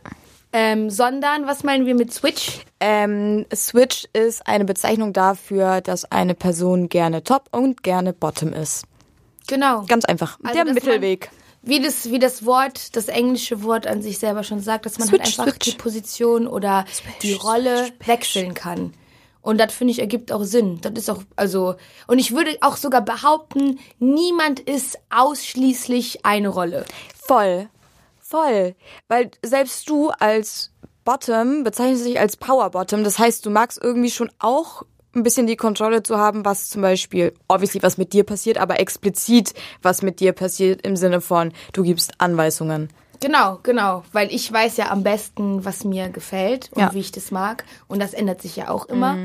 Ähm, 0.53 0.89
sondern, 0.89 1.47
was 1.47 1.63
meinen 1.63 1.85
wir 1.85 1.95
mit 1.95 2.13
Switch? 2.13 2.61
Ähm, 2.79 3.45
Switch 3.53 4.05
ist 4.13 4.47
eine 4.47 4.65
Bezeichnung 4.65 5.13
dafür, 5.13 5.81
dass 5.81 6.05
eine 6.11 6.33
Person 6.33 6.89
gerne 6.89 7.23
Top 7.23 7.49
und 7.51 7.83
gerne 7.83 8.13
Bottom 8.13 8.53
ist. 8.53 8.85
Genau. 9.49 9.83
Ganz 9.87 10.05
einfach. 10.05 10.37
Also, 10.43 10.63
Der 10.63 10.73
Mittelweg. 10.73 11.29
Wie 11.61 11.81
das, 11.81 12.09
wie 12.09 12.19
das 12.19 12.45
Wort, 12.45 12.95
das 12.95 13.09
englische 13.09 13.63
Wort 13.63 13.85
an 13.85 14.01
sich 14.01 14.17
selber 14.19 14.43
schon 14.43 14.61
sagt, 14.61 14.85
dass 14.85 14.97
man 14.97 15.09
Switch, 15.09 15.37
halt 15.37 15.39
einfach 15.39 15.53
switch. 15.55 15.71
die 15.71 15.77
Position 15.77 16.47
oder 16.47 16.85
die 17.21 17.33
Rolle 17.33 17.89
wechseln 18.05 18.53
kann. 18.53 18.93
Und 19.41 19.57
das 19.57 19.73
finde 19.73 19.91
ich 19.91 19.99
ergibt 19.99 20.31
auch 20.31 20.43
Sinn. 20.43 20.79
Das 20.81 20.93
ist 20.93 21.09
auch, 21.09 21.23
also, 21.35 21.75
und 22.07 22.19
ich 22.19 22.33
würde 22.33 22.57
auch 22.61 22.77
sogar 22.77 23.01
behaupten, 23.01 23.79
niemand 23.99 24.59
ist 24.59 24.99
ausschließlich 25.09 26.25
eine 26.25 26.49
Rolle. 26.49 26.85
Voll. 27.15 27.67
Voll. 28.19 28.75
Weil 29.07 29.31
selbst 29.43 29.89
du 29.89 30.09
als 30.11 30.71
Bottom 31.03 31.63
bezeichnest 31.63 32.05
dich 32.05 32.19
als 32.19 32.37
Power 32.37 32.69
Bottom. 32.69 33.03
Das 33.03 33.17
heißt, 33.17 33.45
du 33.45 33.49
magst 33.49 33.79
irgendwie 33.81 34.11
schon 34.11 34.29
auch 34.39 34.83
ein 35.19 35.23
bisschen 35.23 35.47
die 35.47 35.55
Kontrolle 35.55 36.03
zu 36.03 36.17
haben, 36.17 36.45
was 36.45 36.69
zum 36.69 36.81
Beispiel, 36.81 37.33
obviously, 37.47 37.81
was 37.83 37.97
mit 37.97 38.13
dir 38.13 38.23
passiert, 38.23 38.57
aber 38.57 38.79
explizit, 38.79 39.53
was 39.81 40.01
mit 40.01 40.19
dir 40.19 40.33
passiert 40.33 40.81
im 40.85 40.95
Sinne 40.95 41.21
von, 41.21 41.51
du 41.73 41.83
gibst 41.83 42.13
Anweisungen. 42.17 42.89
Genau, 43.19 43.59
genau. 43.63 44.03
Weil 44.13 44.31
ich 44.33 44.51
weiß 44.51 44.77
ja 44.77 44.91
am 44.91 45.03
besten, 45.03 45.65
was 45.65 45.83
mir 45.83 46.09
gefällt 46.09 46.69
und 46.73 46.81
Ja. 46.81 46.93
wie 46.93 46.99
ich 46.99 47.11
das 47.11 47.31
mag. 47.31 47.65
Und 47.88 47.99
das 48.01 48.13
ändert 48.13 48.41
sich 48.41 48.55
ja 48.55 48.69
auch 48.69 48.85
immer. 48.85 49.17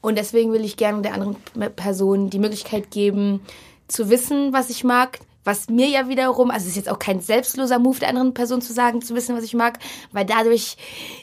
Und 0.00 0.16
deswegen 0.16 0.52
will 0.52 0.64
ich 0.64 0.76
gerne 0.76 1.02
der 1.02 1.14
anderen 1.14 1.36
Person 1.74 2.30
die 2.30 2.38
Möglichkeit 2.38 2.90
geben, 2.90 3.40
zu 3.88 4.10
wissen, 4.10 4.52
was 4.52 4.70
ich 4.70 4.84
mag. 4.84 5.18
Was 5.44 5.68
mir 5.68 5.88
ja 5.88 6.06
wiederum, 6.08 6.52
also 6.52 6.64
es 6.64 6.70
ist 6.70 6.76
jetzt 6.76 6.88
auch 6.88 7.00
kein 7.00 7.20
selbstloser 7.20 7.80
Move 7.80 7.98
der 7.98 8.10
anderen 8.10 8.32
Person 8.32 8.62
zu 8.62 8.72
sagen, 8.72 9.02
zu 9.02 9.16
wissen, 9.16 9.36
was 9.36 9.42
ich 9.42 9.54
mag, 9.54 9.80
weil 10.12 10.24
dadurch 10.24 10.76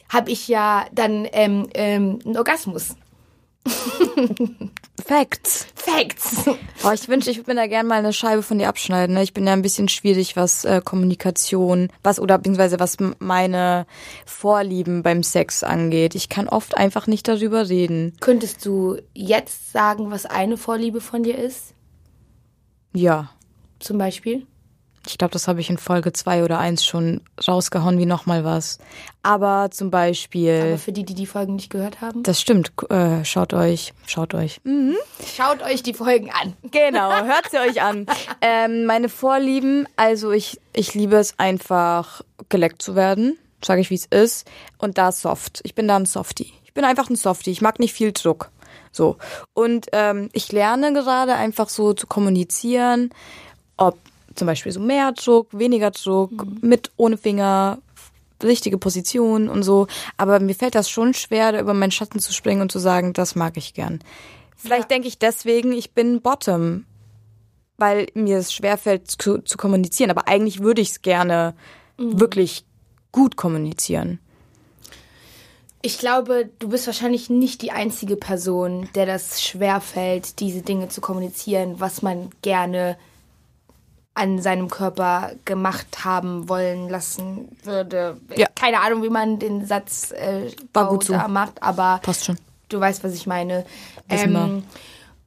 habe 0.09 0.29
ich 0.29 0.49
ja 0.49 0.85
dann 0.91 1.25
ähm, 1.31 1.69
ähm, 1.73 2.19
einen 2.25 2.35
Orgasmus. 2.38 2.95
Facts. 5.05 5.67
Facts. 5.75 6.45
Oh, 6.81 6.91
ich 6.93 7.09
wünsche, 7.09 7.29
ich 7.29 7.35
würde 7.35 7.51
mir 7.53 7.55
da 7.59 7.67
gerne 7.67 7.89
mal 7.89 7.99
eine 7.99 8.13
Scheibe 8.13 8.41
von 8.41 8.57
dir 8.57 8.69
abschneiden. 8.69 9.15
Ne? 9.15 9.21
Ich 9.23 9.33
bin 9.33 9.45
ja 9.45 9.51
ein 9.51 9.61
bisschen 9.61 9.89
schwierig, 9.89 10.38
was 10.38 10.63
äh, 10.63 10.81
Kommunikation, 10.83 11.89
was 12.03 12.21
oder 12.21 12.38
beziehungsweise 12.38 12.79
was 12.79 12.95
meine 13.19 13.85
Vorlieben 14.25 15.03
beim 15.03 15.21
Sex 15.21 15.61
angeht. 15.63 16.15
Ich 16.15 16.29
kann 16.29 16.47
oft 16.47 16.77
einfach 16.77 17.05
nicht 17.05 17.27
darüber 17.27 17.67
reden. 17.67 18.13
Könntest 18.21 18.65
du 18.65 18.95
jetzt 19.13 19.73
sagen, 19.73 20.09
was 20.09 20.25
eine 20.25 20.55
Vorliebe 20.55 21.01
von 21.01 21.23
dir 21.23 21.38
ist? 21.38 21.73
Ja. 22.93 23.29
Zum 23.79 23.97
Beispiel? 23.97 24.47
Ich 25.09 25.17
glaube, 25.17 25.31
das 25.31 25.47
habe 25.47 25.59
ich 25.59 25.69
in 25.69 25.77
Folge 25.77 26.13
zwei 26.13 26.43
oder 26.43 26.59
eins 26.59 26.85
schon 26.85 27.21
rausgehauen 27.47 27.97
wie 27.97 28.05
nochmal 28.05 28.43
was. 28.43 28.77
Aber 29.23 29.69
zum 29.71 29.89
Beispiel, 29.89 30.61
Aber 30.61 30.77
für 30.77 30.91
die, 30.91 31.03
die 31.03 31.15
die 31.15 31.25
Folgen 31.25 31.55
nicht 31.55 31.71
gehört 31.71 31.99
haben. 31.99 32.21
das 32.23 32.39
stimmt, 32.39 32.71
äh, 32.89 33.25
schaut 33.25 33.53
euch, 33.53 33.93
schaut 34.05 34.33
euch. 34.33 34.61
Schaut 35.35 35.63
euch 35.63 35.81
die 35.81 35.93
Folgen 35.93 36.29
an. 36.29 36.53
Genau, 36.71 37.11
hört 37.23 37.49
sie 37.49 37.57
euch 37.57 37.81
an. 37.81 38.05
Ähm, 38.41 38.85
meine 38.85 39.09
Vorlieben, 39.09 39.87
also 39.95 40.31
ich, 40.31 40.59
ich 40.73 40.93
liebe 40.93 41.17
es 41.17 41.37
einfach, 41.39 42.21
geleckt 42.49 42.81
zu 42.81 42.95
werden, 42.95 43.37
sage 43.63 43.81
ich 43.81 43.89
wie 43.89 43.95
es 43.95 44.05
ist. 44.05 44.47
Und 44.77 44.97
da 44.97 45.11
soft. 45.11 45.59
Ich 45.63 45.73
bin 45.73 45.87
da 45.87 45.95
ein 45.95 46.05
Softie. 46.05 46.53
Ich 46.65 46.73
bin 46.73 46.85
einfach 46.85 47.09
ein 47.09 47.15
Softie. 47.15 47.51
Ich 47.51 47.61
mag 47.61 47.79
nicht 47.79 47.93
viel 47.93 48.11
Druck. 48.11 48.51
So. 48.91 49.17
Und 49.53 49.87
ähm, 49.91 50.29
ich 50.33 50.51
lerne 50.51 50.93
gerade 50.93 51.33
einfach 51.33 51.69
so 51.69 51.93
zu 51.93 52.07
kommunizieren, 52.07 53.09
ob 53.75 53.97
zum 54.36 54.45
Beispiel 54.45 54.71
so 54.71 54.79
mehr 54.79 55.12
Druck, 55.12 55.48
weniger 55.51 55.91
Druck, 55.91 56.31
mit, 56.62 56.91
ohne 56.98 57.17
Finger, 57.17 57.79
richtige 58.43 58.77
Position 58.77 59.50
und 59.50 59.63
so. 59.63 59.88
Aber 60.17 60.39
mir 60.39 60.55
fällt 60.55 60.75
das 60.75 60.89
schon 60.89 61.13
schwer, 61.13 61.51
da 61.51 61.59
über 61.59 61.74
meinen 61.74 61.91
Schatten 61.91 62.19
zu 62.19 62.33
springen 62.33 62.62
und 62.62 62.71
zu 62.71 62.79
sagen, 62.79 63.13
das 63.13 63.36
mag 63.36 63.57
ich 63.57 63.74
gern. 63.74 64.00
Vielleicht 64.55 64.91
denke 64.91 65.07
ich 65.07 65.19
deswegen, 65.19 65.71
ich 65.71 65.91
bin 65.91 66.21
Bottom, 66.21 66.86
weil 67.77 68.07
mir 68.13 68.38
es 68.38 68.53
schwerfällt 68.53 69.09
zu, 69.09 69.39
zu 69.39 69.57
kommunizieren. 69.57 70.12
Aber 70.12 70.27
eigentlich 70.27 70.62
würde 70.62 70.81
ich 70.81 70.89
es 70.89 71.01
gerne 71.01 71.53
wirklich 71.98 72.65
gut 73.12 73.36
kommunizieren. 73.36 74.19
Ich 75.81 75.98
glaube, 75.98 76.50
du 76.59 76.69
bist 76.69 76.88
wahrscheinlich 76.88 77.29
nicht 77.29 77.62
die 77.62 77.71
einzige 77.71 78.17
Person, 78.17 78.89
der 78.95 79.05
das 79.05 79.41
schwerfällt, 79.41 80.41
diese 80.41 80.62
Dinge 80.62 80.89
zu 80.89 81.00
kommunizieren, 81.00 81.79
was 81.79 82.01
man 82.01 82.31
gerne 82.41 82.98
an 84.19 84.41
seinem 84.41 84.69
Körper 84.69 85.31
gemacht 85.45 86.03
haben 86.03 86.49
wollen 86.49 86.89
lassen 86.89 87.47
würde. 87.63 88.17
Ja. 88.35 88.47
Keine 88.53 88.81
Ahnung, 88.81 89.01
wie 89.01 89.09
man 89.09 89.39
den 89.39 89.65
Satz 89.65 90.11
äh, 90.11 90.51
War 90.73 90.89
gut 90.89 91.05
so. 91.05 91.13
macht, 91.13 91.63
aber 91.63 92.01
Passt 92.03 92.25
schon. 92.25 92.38
du 92.67 92.81
weißt, 92.81 93.01
was 93.03 93.13
ich 93.13 93.27
meine. 93.27 93.65
Wissen. 94.09 94.35
Ähm, 94.35 94.63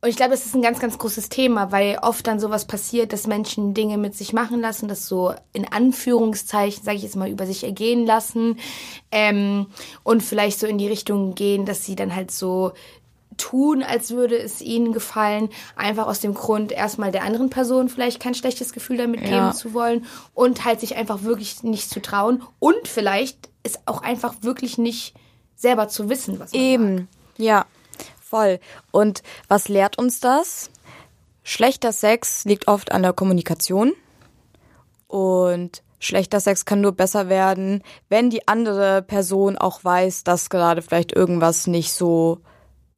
und 0.02 0.08
ich 0.08 0.16
glaube, 0.16 0.32
das 0.32 0.44
ist 0.44 0.54
ein 0.54 0.62
ganz, 0.62 0.78
ganz 0.80 0.99
großes 0.99 1.28
Thema, 1.28 1.70
weil 1.70 1.96
oft 2.02 2.26
dann 2.26 2.40
sowas 2.40 2.66
passiert, 2.66 3.12
dass 3.12 3.28
Menschen 3.28 3.72
Dinge 3.72 3.96
mit 3.99 4.16
sich 4.16 4.32
machen 4.32 4.61
lassen, 4.61 4.88
das 4.88 5.06
so 5.06 5.32
in 5.52 5.64
Anführungszeichen, 5.72 6.82
sage 6.82 6.96
ich 6.96 7.04
jetzt 7.04 7.14
mal, 7.16 7.30
über 7.30 7.46
sich 7.46 7.62
ergehen 7.64 8.04
lassen 8.04 8.58
ähm, 9.12 9.68
und 10.02 10.22
vielleicht 10.22 10.58
so 10.58 10.66
in 10.66 10.76
die 10.76 10.88
Richtung 10.88 11.37
gehen, 11.37 11.64
dass 11.66 11.84
sie 11.87 11.94
dann 11.94 12.14
halt 12.14 12.30
so 12.32 12.72
tun, 13.36 13.82
als 13.82 14.10
würde 14.10 14.38
es 14.38 14.60
ihnen 14.60 14.92
gefallen, 14.92 15.48
einfach 15.76 16.06
aus 16.06 16.20
dem 16.20 16.34
Grund, 16.34 16.72
erstmal 16.72 17.12
der 17.12 17.24
anderen 17.24 17.50
Person 17.50 17.88
vielleicht 17.88 18.20
kein 18.20 18.34
schlechtes 18.34 18.72
Gefühl 18.72 18.96
damit 18.96 19.20
Ja. 19.22 19.28
geben 19.28 19.52
zu 19.54 19.74
wollen 19.74 20.06
und 20.34 20.64
halt 20.64 20.80
sich 20.80 20.96
einfach 20.96 21.22
wirklich 21.22 21.62
nicht 21.62 21.90
zu 21.90 22.00
trauen 22.00 22.42
und 22.58 22.88
vielleicht 22.88 23.48
ist 23.62 23.80
auch 23.86 24.02
einfach 24.02 24.34
wirklich 24.42 24.78
nicht 24.78 25.14
selber 25.56 25.88
zu 25.88 26.08
wissen, 26.08 26.40
was 26.40 26.52
man 26.52 26.60
mag. 26.60 26.70
Eben. 26.70 27.08
Ja, 27.36 27.66
voll. 28.20 28.58
Und 28.90 29.22
was 29.48 29.68
lehrt 29.68 29.98
uns 29.98 30.20
das? 30.20 30.70
Schlechter 31.44 31.92
Sex 31.92 32.44
liegt 32.44 32.68
oft 32.68 32.92
an 32.92 33.02
der 33.02 33.12
Kommunikation. 33.12 33.92
Und 35.06 35.82
schlechter 35.98 36.40
Sex 36.40 36.64
kann 36.64 36.80
nur 36.80 36.92
besser 36.92 37.28
werden, 37.28 37.82
wenn 38.08 38.30
die 38.30 38.48
andere 38.48 39.02
Person 39.02 39.58
auch 39.58 39.84
weiß, 39.84 40.24
dass 40.24 40.50
gerade 40.50 40.82
vielleicht 40.82 41.12
irgendwas 41.12 41.66
nicht 41.66 41.92
so 41.92 42.40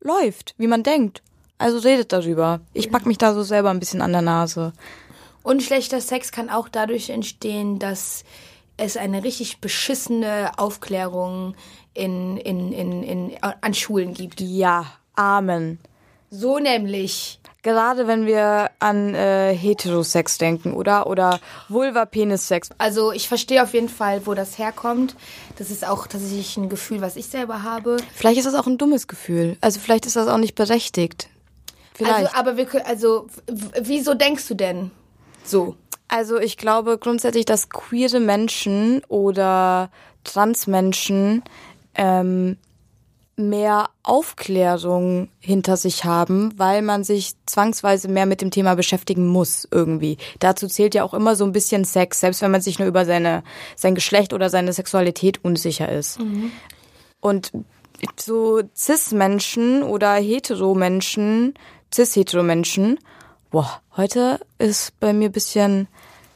läuft, 0.04 0.54
wie 0.56 0.68
man 0.68 0.84
denkt. 0.84 1.23
Also 1.58 1.78
redet 1.78 2.12
darüber. 2.12 2.61
Ich 2.73 2.90
pack 2.90 3.06
mich 3.06 3.18
da 3.18 3.34
so 3.34 3.42
selber 3.42 3.70
ein 3.70 3.80
bisschen 3.80 4.02
an 4.02 4.12
der 4.12 4.23
Nase. 4.23 4.73
Und 5.42 5.62
schlechter 5.62 6.00
Sex 6.00 6.30
kann 6.30 6.50
auch 6.50 6.68
dadurch 6.68 7.11
entstehen, 7.11 7.78
dass 7.78 8.25
es 8.76 8.96
eine 8.96 9.25
richtig 9.25 9.58
beschissene 9.58 10.52
Aufklärung 10.56 11.54
in, 11.94 12.37
in, 12.38 12.73
in, 12.73 13.02
in, 13.02 13.32
an 13.40 13.75
Schulen 13.75 14.14
gibt. 14.14 14.40
Ja, 14.40 14.87
Amen. 15.14 15.78
So 16.30 16.58
nämlich. 16.58 17.40
Gerade 17.64 18.06
wenn 18.06 18.26
wir 18.26 18.71
an 18.78 19.14
äh, 19.14 19.56
Heterosex 19.56 20.37
denken, 20.37 20.75
oder? 20.75 21.06
Oder 21.06 21.40
Vulva-Penis-Sex. 21.71 22.68
Also 22.76 23.11
ich 23.11 23.26
verstehe 23.26 23.62
auf 23.62 23.73
jeden 23.73 23.88
Fall, 23.88 24.26
wo 24.26 24.35
das 24.35 24.59
herkommt. 24.59 25.16
Das 25.56 25.71
ist 25.71 25.87
auch 25.87 26.06
tatsächlich 26.06 26.59
ein 26.59 26.68
Gefühl, 26.68 27.00
was 27.00 27.16
ich 27.16 27.26
selber 27.26 27.62
habe. 27.62 27.97
Vielleicht 28.14 28.37
ist 28.37 28.44
das 28.44 28.54
auch 28.54 28.66
ein 28.66 28.76
dummes 28.76 29.09
Gefühl. 29.09 29.56
Also 29.62 29.80
vielleicht 29.80 30.04
ist 30.04 30.14
das 30.14 30.28
auch 30.28 30.37
nicht 30.37 30.54
berechtigt. 30.54 31.30
Vielleicht. 31.94 32.26
Also, 32.26 32.35
aber 32.35 32.59
wir 32.59 32.66
können, 32.66 32.85
also, 32.87 33.28
wieso 33.80 34.12
denkst 34.12 34.47
du 34.47 34.54
denn 34.54 34.90
so? 35.42 35.75
Also 36.09 36.38
ich 36.38 36.59
glaube 36.59 36.99
grundsätzlich, 36.99 37.47
dass 37.47 37.71
queere 37.71 38.21
Menschen 38.21 39.02
oder 39.09 39.90
Transmenschen 40.23 41.42
ähm, 41.94 42.59
mehr 43.36 43.88
Aufklärung 44.02 45.28
hinter 45.40 45.76
sich 45.76 46.04
haben, 46.04 46.52
weil 46.56 46.82
man 46.82 47.04
sich 47.04 47.34
zwangsweise 47.46 48.08
mehr 48.08 48.26
mit 48.26 48.40
dem 48.40 48.50
Thema 48.50 48.74
beschäftigen 48.76 49.26
muss 49.26 49.66
irgendwie. 49.70 50.18
Dazu 50.38 50.68
zählt 50.68 50.94
ja 50.94 51.02
auch 51.04 51.14
immer 51.14 51.36
so 51.36 51.44
ein 51.44 51.52
bisschen 51.52 51.84
Sex, 51.84 52.20
selbst 52.20 52.42
wenn 52.42 52.50
man 52.50 52.60
sich 52.60 52.78
nur 52.78 52.88
über 52.88 53.04
seine 53.04 53.42
sein 53.76 53.94
Geschlecht 53.94 54.32
oder 54.32 54.50
seine 54.50 54.72
Sexualität 54.72 55.44
unsicher 55.44 55.90
ist. 55.90 56.18
Und 57.20 57.52
so 58.20 58.62
Cis-Menschen 58.76 59.82
oder 59.82 60.14
Hetero-Menschen, 60.14 61.54
Cis-Hetero-Menschen 61.92 62.98
Boah, 63.54 63.80
heute 63.96 64.40
ist 64.58 64.98
bei 64.98 65.12
mir 65.12 65.28
bisschen 65.28 65.86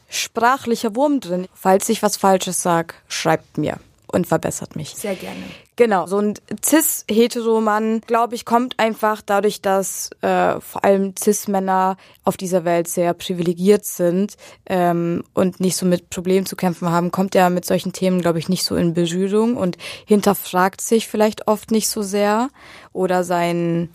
sprachlicher 0.07 0.95
Wurm 0.95 1.19
drin. 1.19 1.49
Falls 1.53 1.89
ich 1.89 2.01
was 2.01 2.15
Falsches 2.15 2.61
sag, 2.61 2.95
schreibt 3.09 3.57
mir 3.57 3.77
und 4.11 4.27
verbessert 4.27 4.75
mich. 4.75 4.89
Sehr 4.89 5.15
gerne. 5.15 5.43
Genau, 5.75 6.07
so 6.07 6.17
ein 6.17 6.33
cis-hetero-Mann, 6.65 8.01
glaube 8.05 8.35
ich, 8.35 8.43
kommt 8.43 8.77
einfach 8.79 9.21
dadurch, 9.21 9.61
dass 9.61 10.09
äh, 10.21 10.59
vor 10.59 10.83
allem 10.83 11.13
cis-Männer 11.17 11.95
auf 12.23 12.35
dieser 12.35 12.65
Welt 12.65 12.87
sehr 12.87 13.13
privilegiert 13.13 13.85
sind 13.85 14.35
ähm, 14.65 15.23
und 15.33 15.59
nicht 15.59 15.77
so 15.77 15.85
mit 15.85 16.09
Problemen 16.09 16.45
zu 16.45 16.55
kämpfen 16.55 16.89
haben, 16.89 17.11
kommt 17.11 17.35
er 17.35 17.49
mit 17.49 17.65
solchen 17.65 17.93
Themen, 17.93 18.21
glaube 18.21 18.39
ich, 18.39 18.49
nicht 18.49 18.65
so 18.65 18.75
in 18.75 18.93
Berührung 18.93 19.55
und 19.55 19.77
hinterfragt 20.05 20.81
sich 20.81 21.07
vielleicht 21.07 21.47
oft 21.47 21.71
nicht 21.71 21.87
so 21.87 22.01
sehr 22.01 22.49
oder 22.91 23.23
sein 23.23 23.89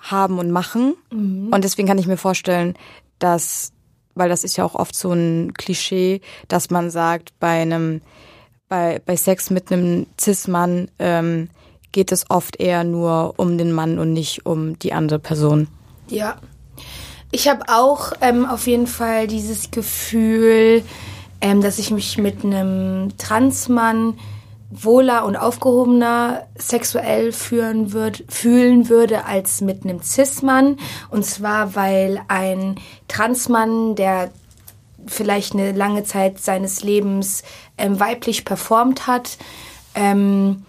Haben 0.00 0.38
und 0.38 0.50
Machen. 0.50 0.94
Und 1.50 1.64
deswegen 1.64 1.88
kann 1.88 1.98
ich 1.98 2.06
mir 2.06 2.16
vorstellen, 2.16 2.74
dass, 3.18 3.72
weil 4.14 4.28
das 4.28 4.44
ist 4.44 4.56
ja 4.56 4.64
auch 4.64 4.74
oft 4.74 4.94
so 4.94 5.12
ein 5.12 5.52
Klischee, 5.54 6.20
dass 6.48 6.70
man 6.70 6.90
sagt, 6.90 7.38
bei 7.40 7.60
einem 7.60 8.00
bei, 8.68 9.00
bei 9.04 9.16
Sex 9.16 9.50
mit 9.50 9.70
einem 9.72 10.06
Cis-Mann 10.20 10.90
ähm, 10.98 11.48
geht 11.92 12.12
es 12.12 12.30
oft 12.30 12.60
eher 12.60 12.84
nur 12.84 13.34
um 13.36 13.58
den 13.58 13.72
Mann 13.72 13.98
und 13.98 14.12
nicht 14.12 14.46
um 14.46 14.78
die 14.78 14.92
andere 14.92 15.18
Person. 15.18 15.68
Ja. 16.08 16.36
Ich 17.32 17.48
habe 17.48 17.64
auch 17.68 18.12
ähm, 18.20 18.46
auf 18.46 18.66
jeden 18.66 18.86
Fall 18.86 19.26
dieses 19.26 19.70
Gefühl, 19.70 20.82
ähm, 21.40 21.60
dass 21.60 21.78
ich 21.78 21.90
mich 21.90 22.18
mit 22.18 22.44
einem 22.44 23.16
Transmann 23.18 24.18
wohler 24.70 25.24
und 25.24 25.36
aufgehobener 25.36 26.46
sexuell 26.56 27.32
führen 27.32 27.92
würd, 27.92 28.24
fühlen 28.28 28.88
würde 28.88 29.24
als 29.24 29.60
mit 29.60 29.84
einem 29.84 30.02
Cis-Mann. 30.02 30.76
Und 31.10 31.24
zwar, 31.24 31.74
weil 31.74 32.20
ein 32.28 32.76
Transmann, 33.08 33.94
der 33.94 34.30
vielleicht 35.08 35.54
eine 35.54 35.72
lange 35.72 36.04
Zeit 36.04 36.38
seines 36.40 36.82
Lebens 36.82 37.42
ähm, 37.78 37.98
weiblich 38.00 38.44
performt 38.44 39.06
hat, 39.06 39.38
ähm, 39.94 40.64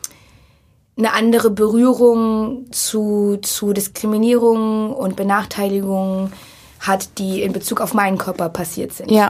eine 0.97 1.13
andere 1.13 1.51
Berührung 1.51 2.71
zu, 2.71 3.37
zu 3.41 3.73
Diskriminierung 3.73 4.93
und 4.93 5.15
Benachteiligung 5.15 6.31
hat, 6.79 7.17
die 7.19 7.41
in 7.43 7.53
Bezug 7.53 7.81
auf 7.81 7.93
meinen 7.93 8.17
Körper 8.17 8.49
passiert 8.49 8.93
sind. 8.93 9.11
Ja, 9.11 9.29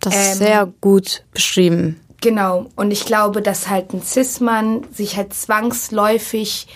das 0.00 0.14
ist 0.14 0.32
Ähm, 0.32 0.38
sehr 0.38 0.72
gut 0.80 1.24
beschrieben. 1.32 2.00
Genau. 2.20 2.66
Und 2.74 2.90
ich 2.90 3.04
glaube, 3.04 3.42
dass 3.42 3.68
halt 3.68 3.92
ein 3.92 4.02
Cis-Mann 4.02 4.86
sich 4.92 5.16
halt 5.16 5.34
zwangsläufig 5.34 6.66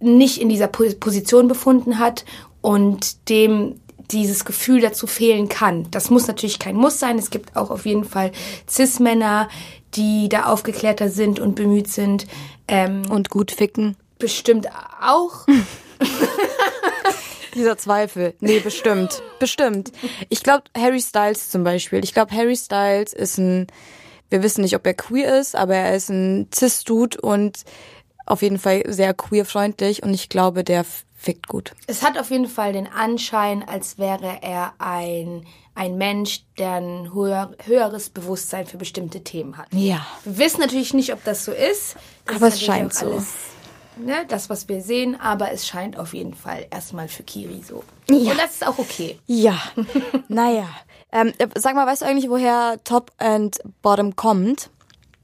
nicht 0.00 0.40
in 0.40 0.48
dieser 0.48 0.68
Po- 0.68 0.94
Position 0.98 1.46
befunden 1.48 1.98
hat 1.98 2.24
und 2.62 3.28
dem 3.28 3.80
dieses 4.12 4.44
Gefühl 4.44 4.80
dazu 4.80 5.06
fehlen 5.06 5.48
kann. 5.48 5.88
Das 5.90 6.10
muss 6.10 6.26
natürlich 6.26 6.58
kein 6.58 6.76
Muss 6.76 6.98
sein. 6.98 7.18
Es 7.18 7.30
gibt 7.30 7.56
auch 7.56 7.70
auf 7.70 7.86
jeden 7.86 8.04
Fall 8.04 8.32
Cis-Männer, 8.68 9.48
die 9.94 10.28
da 10.28 10.44
aufgeklärter 10.46 11.08
sind 11.08 11.40
und 11.40 11.54
bemüht 11.54 11.88
sind. 11.88 12.26
Ähm, 12.68 13.02
Und 13.10 13.30
gut 13.30 13.52
ficken. 13.52 13.96
bestimmt 14.18 14.66
auch. 15.00 15.46
Dieser 17.54 17.78
Zweifel. 17.78 18.34
Nee, 18.40 18.60
bestimmt. 18.60 19.22
bestimmt. 19.38 19.92
Ich 20.28 20.42
glaube, 20.42 20.64
Harry 20.76 21.00
Styles 21.00 21.50
zum 21.50 21.64
Beispiel. 21.64 22.04
Ich 22.04 22.12
glaube, 22.12 22.34
Harry 22.34 22.56
Styles 22.56 23.14
ist 23.14 23.38
ein, 23.38 23.66
wir 24.28 24.42
wissen 24.42 24.60
nicht, 24.60 24.76
ob 24.76 24.86
er 24.86 24.94
queer 24.94 25.38
ist, 25.40 25.56
aber 25.56 25.74
er 25.74 25.96
ist 25.96 26.10
ein 26.10 26.48
Cis-Dude 26.54 27.18
und 27.20 27.60
auf 28.26 28.42
jeden 28.42 28.58
Fall 28.58 28.82
sehr 28.88 29.14
queer-freundlich 29.14 30.02
und 30.02 30.12
ich 30.12 30.28
glaube, 30.28 30.64
der 30.64 30.84
fickt 31.26 31.48
gut. 31.48 31.72
Es 31.88 32.02
hat 32.02 32.16
auf 32.18 32.30
jeden 32.30 32.46
Fall 32.46 32.72
den 32.72 32.86
Anschein, 32.86 33.68
als 33.68 33.98
wäre 33.98 34.38
er 34.42 34.74
ein, 34.78 35.44
ein 35.74 35.98
Mensch, 35.98 36.44
der 36.56 36.74
ein 36.74 37.12
höher, 37.12 37.50
höheres 37.64 38.10
Bewusstsein 38.10 38.66
für 38.66 38.78
bestimmte 38.78 39.24
Themen 39.24 39.58
hat. 39.58 39.66
Ja. 39.72 40.06
Wir 40.24 40.38
wissen 40.38 40.60
natürlich 40.60 40.94
nicht, 40.94 41.12
ob 41.12 41.24
das 41.24 41.44
so 41.44 41.52
ist. 41.52 41.96
Das 42.26 42.36
Aber 42.36 42.48
ist 42.48 42.54
es 42.54 42.62
scheint 42.62 42.94
so. 42.94 43.06
Alles, 43.06 43.34
ne, 43.96 44.24
das, 44.28 44.48
was 44.48 44.68
wir 44.68 44.80
sehen, 44.82 45.20
aber 45.20 45.50
es 45.50 45.66
scheint 45.66 45.98
auf 45.98 46.14
jeden 46.14 46.34
Fall 46.34 46.66
erstmal 46.70 47.08
für 47.08 47.24
Kiri 47.24 47.60
so. 47.66 47.82
Ja. 48.08 48.30
Und 48.30 48.38
das 48.38 48.52
ist 48.52 48.66
auch 48.66 48.78
okay. 48.78 49.18
Ja, 49.26 49.60
naja. 50.28 50.68
Ähm, 51.10 51.32
äh, 51.38 51.48
sag 51.56 51.74
mal, 51.74 51.86
weißt 51.86 52.02
du 52.02 52.06
eigentlich, 52.06 52.30
woher 52.30 52.78
Top 52.84 53.10
and 53.18 53.58
Bottom 53.82 54.14
kommt? 54.14 54.70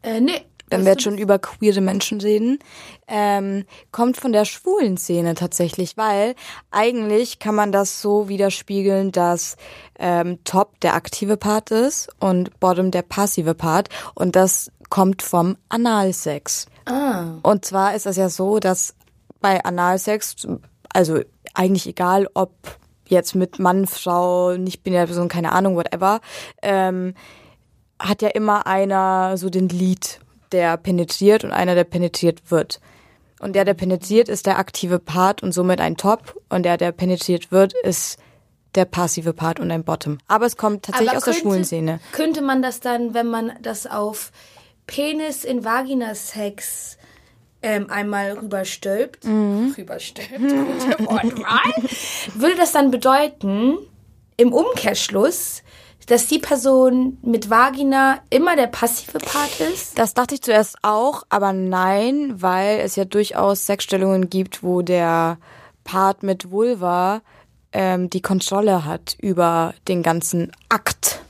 Äh, 0.03 0.21
nee. 0.21 0.45
Wenn 0.73 0.85
wir 0.85 0.93
jetzt 0.93 1.03
schon 1.03 1.19
über 1.19 1.39
queere 1.39 1.81
Menschen 1.81 2.21
reden, 2.21 2.59
ähm, 3.07 3.65
kommt 3.91 4.17
von 4.17 4.33
der 4.33 4.45
schwulen 4.45 4.97
Szene 4.97 5.35
tatsächlich, 5.35 5.97
weil 5.97 6.35
eigentlich 6.71 7.39
kann 7.39 7.55
man 7.55 7.73
das 7.73 8.01
so 8.01 8.29
widerspiegeln, 8.29 9.13
dass 9.13 9.57
ähm, 9.99 10.39
Top 10.45 10.81
der 10.81 10.95
aktive 10.95 11.37
Part 11.37 11.71
ist 11.71 12.09
und 12.21 12.59
Bottom 12.59 12.91
der 12.91 13.03
passive 13.03 13.55
Part 13.55 13.89
und 14.15 14.35
das 14.35 14.73
kommt 14.89 15.23
vom 15.23 15.57
Analsex. 15.69 16.67
Ah. 16.87 17.39
Und 17.43 17.65
zwar 17.65 17.95
ist 17.95 18.07
es 18.07 18.17
ja 18.17 18.29
so, 18.29 18.59
dass 18.59 18.95
bei 19.41 19.65
Analsex, 19.65 20.47
also 20.93 21.21
eigentlich 21.55 21.87
egal, 21.87 22.29
ob 22.35 22.53
jetzt 23.07 23.35
mit 23.35 23.59
Mann, 23.59 23.87
Frau, 23.87 24.57
nicht 24.57 24.83
binäre 24.83 25.07
Person, 25.07 25.29
keine 25.29 25.53
Ahnung, 25.53 25.77
whatever, 25.77 26.21
ähm, 26.63 27.15
hat 27.99 28.23
ja 28.23 28.29
immer 28.29 28.67
einer 28.67 29.37
so 29.37 29.51
den 29.51 29.69
Lead, 29.69 30.21
der 30.53 30.77
penetriert 30.77 31.45
und 31.45 31.53
einer, 31.53 31.75
der 31.75 31.85
penetriert 31.85 32.51
wird. 32.51 32.81
Und 33.41 33.55
der, 33.55 33.65
der 33.65 33.75
penetriert, 33.75 34.29
ist 34.29 34.47
der 34.47 34.59
aktive 34.59 34.99
Part 34.99 35.43
und 35.43 35.53
somit 35.53 35.81
ein 35.81 35.97
Top. 35.97 36.41
Und 36.49 36.63
der, 36.65 36.77
der 36.77 36.93
penetriert 36.93 37.51
wird, 37.51 37.73
ist 37.83 38.19
der 38.75 38.85
passive 38.85 39.33
Part 39.33 39.59
und 39.61 39.71
ein 39.71 39.85
Bottom. 39.85 40.19
Aber 40.29 40.47
es 40.47 40.57
kommt 40.57 40.85
tatsächlich 40.85 41.11
Aber 41.11 41.19
aus 41.19 41.25
der 41.25 41.33
schwulen 41.35 41.65
Szene. 41.65 42.01
Könnte 42.13 42.41
man 42.41 42.63
das 42.63 42.81
dann, 42.81 43.15
wenn 43.15 43.27
man 43.29 43.53
das 43.61 43.87
auf 43.87 44.31
Penis 44.87 45.45
in 45.45 45.65
Vagina-Sex 45.65 46.99
ähm, 47.63 47.91
einmal 47.91 48.33
rüberstülpt, 48.33 49.25
Mhm. 49.25 49.75
rüberstülpt, 49.77 50.31
gute 50.39 51.05
Wortwahl, 51.07 51.73
würde 52.35 52.57
das 52.57 52.73
dann 52.73 52.91
bedeuten, 52.91 53.79
im 54.37 54.53
Umkehrschluss, 54.53 55.62
dass 56.07 56.27
die 56.27 56.39
Person 56.39 57.19
mit 57.23 57.51
Vagina 57.51 58.19
immer 58.31 58.57
der 58.57 58.67
passive 58.67 59.19
Part 59.19 59.61
ist? 59.61 59.99
Das 59.99 60.15
dachte 60.15 60.35
ich 60.35 60.43
zuerst 60.43 60.77
auch, 60.83 61.23
aber 61.29 61.53
nein, 61.53 62.35
weil 62.43 62.81
es 62.81 62.97
ja 62.97 63.05
durchaus 63.05 63.67
Sexstellungen 63.67 64.29
gibt, 64.31 64.63
wo 64.63 64.83
der 64.83 65.39
Part 65.85 66.23
mit 66.23 66.51
Vulva 66.51 67.23
ähm, 67.73 68.11
die 68.11 68.23
Kontrolle 68.23 68.85
hat 68.85 69.17
über 69.21 69.75
den 69.89 70.03
ganzen 70.03 70.53
Akt. 70.69 71.21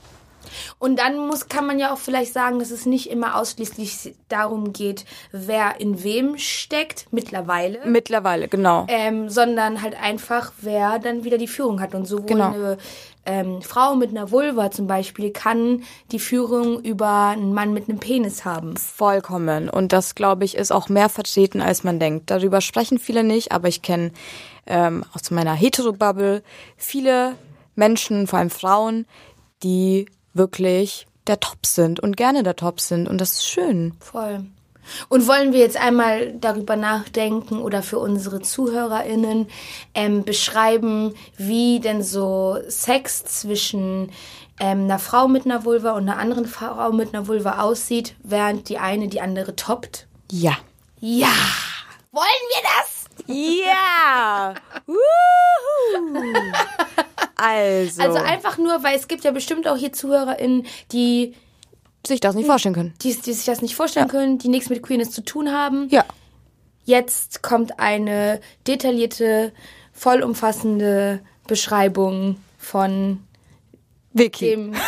Und 0.79 0.99
dann 0.99 1.17
muss, 1.17 1.47
kann 1.47 1.65
man 1.65 1.79
ja 1.79 1.93
auch 1.93 1.97
vielleicht 1.97 2.33
sagen, 2.33 2.59
dass 2.59 2.71
es 2.71 2.85
nicht 2.85 3.09
immer 3.09 3.37
ausschließlich 3.37 4.15
darum 4.27 4.73
geht, 4.73 5.05
wer 5.31 5.79
in 5.79 6.03
wem 6.03 6.37
steckt, 6.37 7.07
mittlerweile. 7.11 7.79
Mittlerweile, 7.85 8.47
genau. 8.47 8.85
ähm, 8.89 9.29
sondern 9.29 9.81
halt 9.81 9.95
einfach, 9.99 10.51
wer 10.61 10.99
dann 10.99 11.23
wieder 11.23 11.37
die 11.37 11.47
Führung 11.47 11.81
hat. 11.81 11.95
Und 11.95 12.05
sowohl 12.05 12.25
Genau. 12.25 12.53
eine 12.53 12.77
ähm, 13.25 13.61
Frau 13.61 13.95
mit 13.95 14.09
einer 14.09 14.31
Vulva 14.31 14.71
zum 14.71 14.87
Beispiel 14.87 15.31
kann 15.31 15.83
die 16.11 16.19
Führung 16.19 16.81
über 16.81 17.27
einen 17.27 17.53
Mann 17.53 17.73
mit 17.73 17.87
einem 17.87 17.99
Penis 17.99 18.43
haben. 18.43 18.75
Vollkommen. 18.77 19.69
Und 19.69 19.93
das, 19.93 20.15
glaube 20.15 20.43
ich, 20.43 20.55
ist 20.55 20.71
auch 20.71 20.89
mehr 20.89 21.09
vertreten, 21.09 21.61
als 21.61 21.83
man 21.83 21.99
denkt. 21.99 22.29
Darüber 22.29 22.61
sprechen 22.61 22.99
viele 22.99 23.23
nicht, 23.23 23.51
aber 23.51 23.67
ich 23.67 23.81
kenne 23.81 24.11
ähm, 24.65 25.05
aus 25.13 25.31
meiner 25.31 25.53
Hetero-Bubble 25.53 26.43
viele 26.75 27.35
Menschen, 27.75 28.27
vor 28.27 28.39
allem 28.39 28.49
Frauen, 28.49 29.05
die 29.63 30.05
wirklich 30.33 31.07
der 31.27 31.39
Top 31.39 31.65
sind 31.65 31.99
und 31.99 32.17
gerne 32.17 32.43
der 32.43 32.55
Top 32.55 32.81
sind. 32.81 33.07
Und 33.07 33.21
das 33.21 33.33
ist 33.33 33.45
schön. 33.45 33.93
Voll. 33.99 34.45
Und 35.09 35.27
wollen 35.27 35.53
wir 35.53 35.59
jetzt 35.59 35.77
einmal 35.77 36.33
darüber 36.33 36.75
nachdenken 36.75 37.59
oder 37.59 37.83
für 37.83 37.99
unsere 37.99 38.41
ZuhörerInnen 38.41 39.47
ähm, 39.93 40.23
beschreiben, 40.23 41.13
wie 41.37 41.79
denn 41.79 42.03
so 42.03 42.57
Sex 42.67 43.23
zwischen 43.25 44.11
ähm, 44.59 44.83
einer 44.83 44.99
Frau 44.99 45.27
mit 45.27 45.45
einer 45.45 45.65
Vulva 45.65 45.91
und 45.91 46.07
einer 46.09 46.19
anderen 46.19 46.45
Frau 46.45 46.91
mit 46.91 47.13
einer 47.13 47.27
Vulva 47.27 47.61
aussieht, 47.61 48.15
während 48.23 48.69
die 48.69 48.77
eine 48.77 49.07
die 49.07 49.21
andere 49.21 49.55
toppt? 49.55 50.07
Ja. 50.31 50.57
Ja! 50.99 51.33
Wollen 52.11 52.25
wir 52.25 52.61
das? 52.63 53.03
Ja! 53.27 54.53
Also, 57.35 58.01
Also 58.01 58.17
einfach 58.19 58.57
nur, 58.57 58.83
weil 58.83 58.95
es 58.95 59.07
gibt 59.09 59.25
ja 59.25 59.31
bestimmt 59.31 59.67
auch 59.67 59.75
hier 59.75 59.91
ZuhörerInnen, 59.91 60.65
die, 60.93 61.35
sich 62.05 62.19
das 62.19 62.35
nicht 62.35 62.47
vorstellen 62.47 62.75
können. 62.75 62.93
die, 63.01 63.15
die 63.15 63.33
sich 63.33 63.45
das 63.45 63.61
nicht 63.61 63.75
vorstellen 63.75 64.07
können, 64.07 64.37
die 64.37 64.49
nichts 64.49 64.69
mit 64.69 64.83
Queerness 64.83 65.11
zu 65.11 65.23
tun 65.23 65.51
haben. 65.51 65.87
Ja. 65.89 66.05
Jetzt 66.85 67.41
kommt 67.43 67.79
eine 67.79 68.41
detaillierte, 68.67 69.53
vollumfassende 69.93 71.21
Beschreibung 71.47 72.37
von 72.57 73.23
Vicky. 74.11 74.49
dem. 74.49 74.73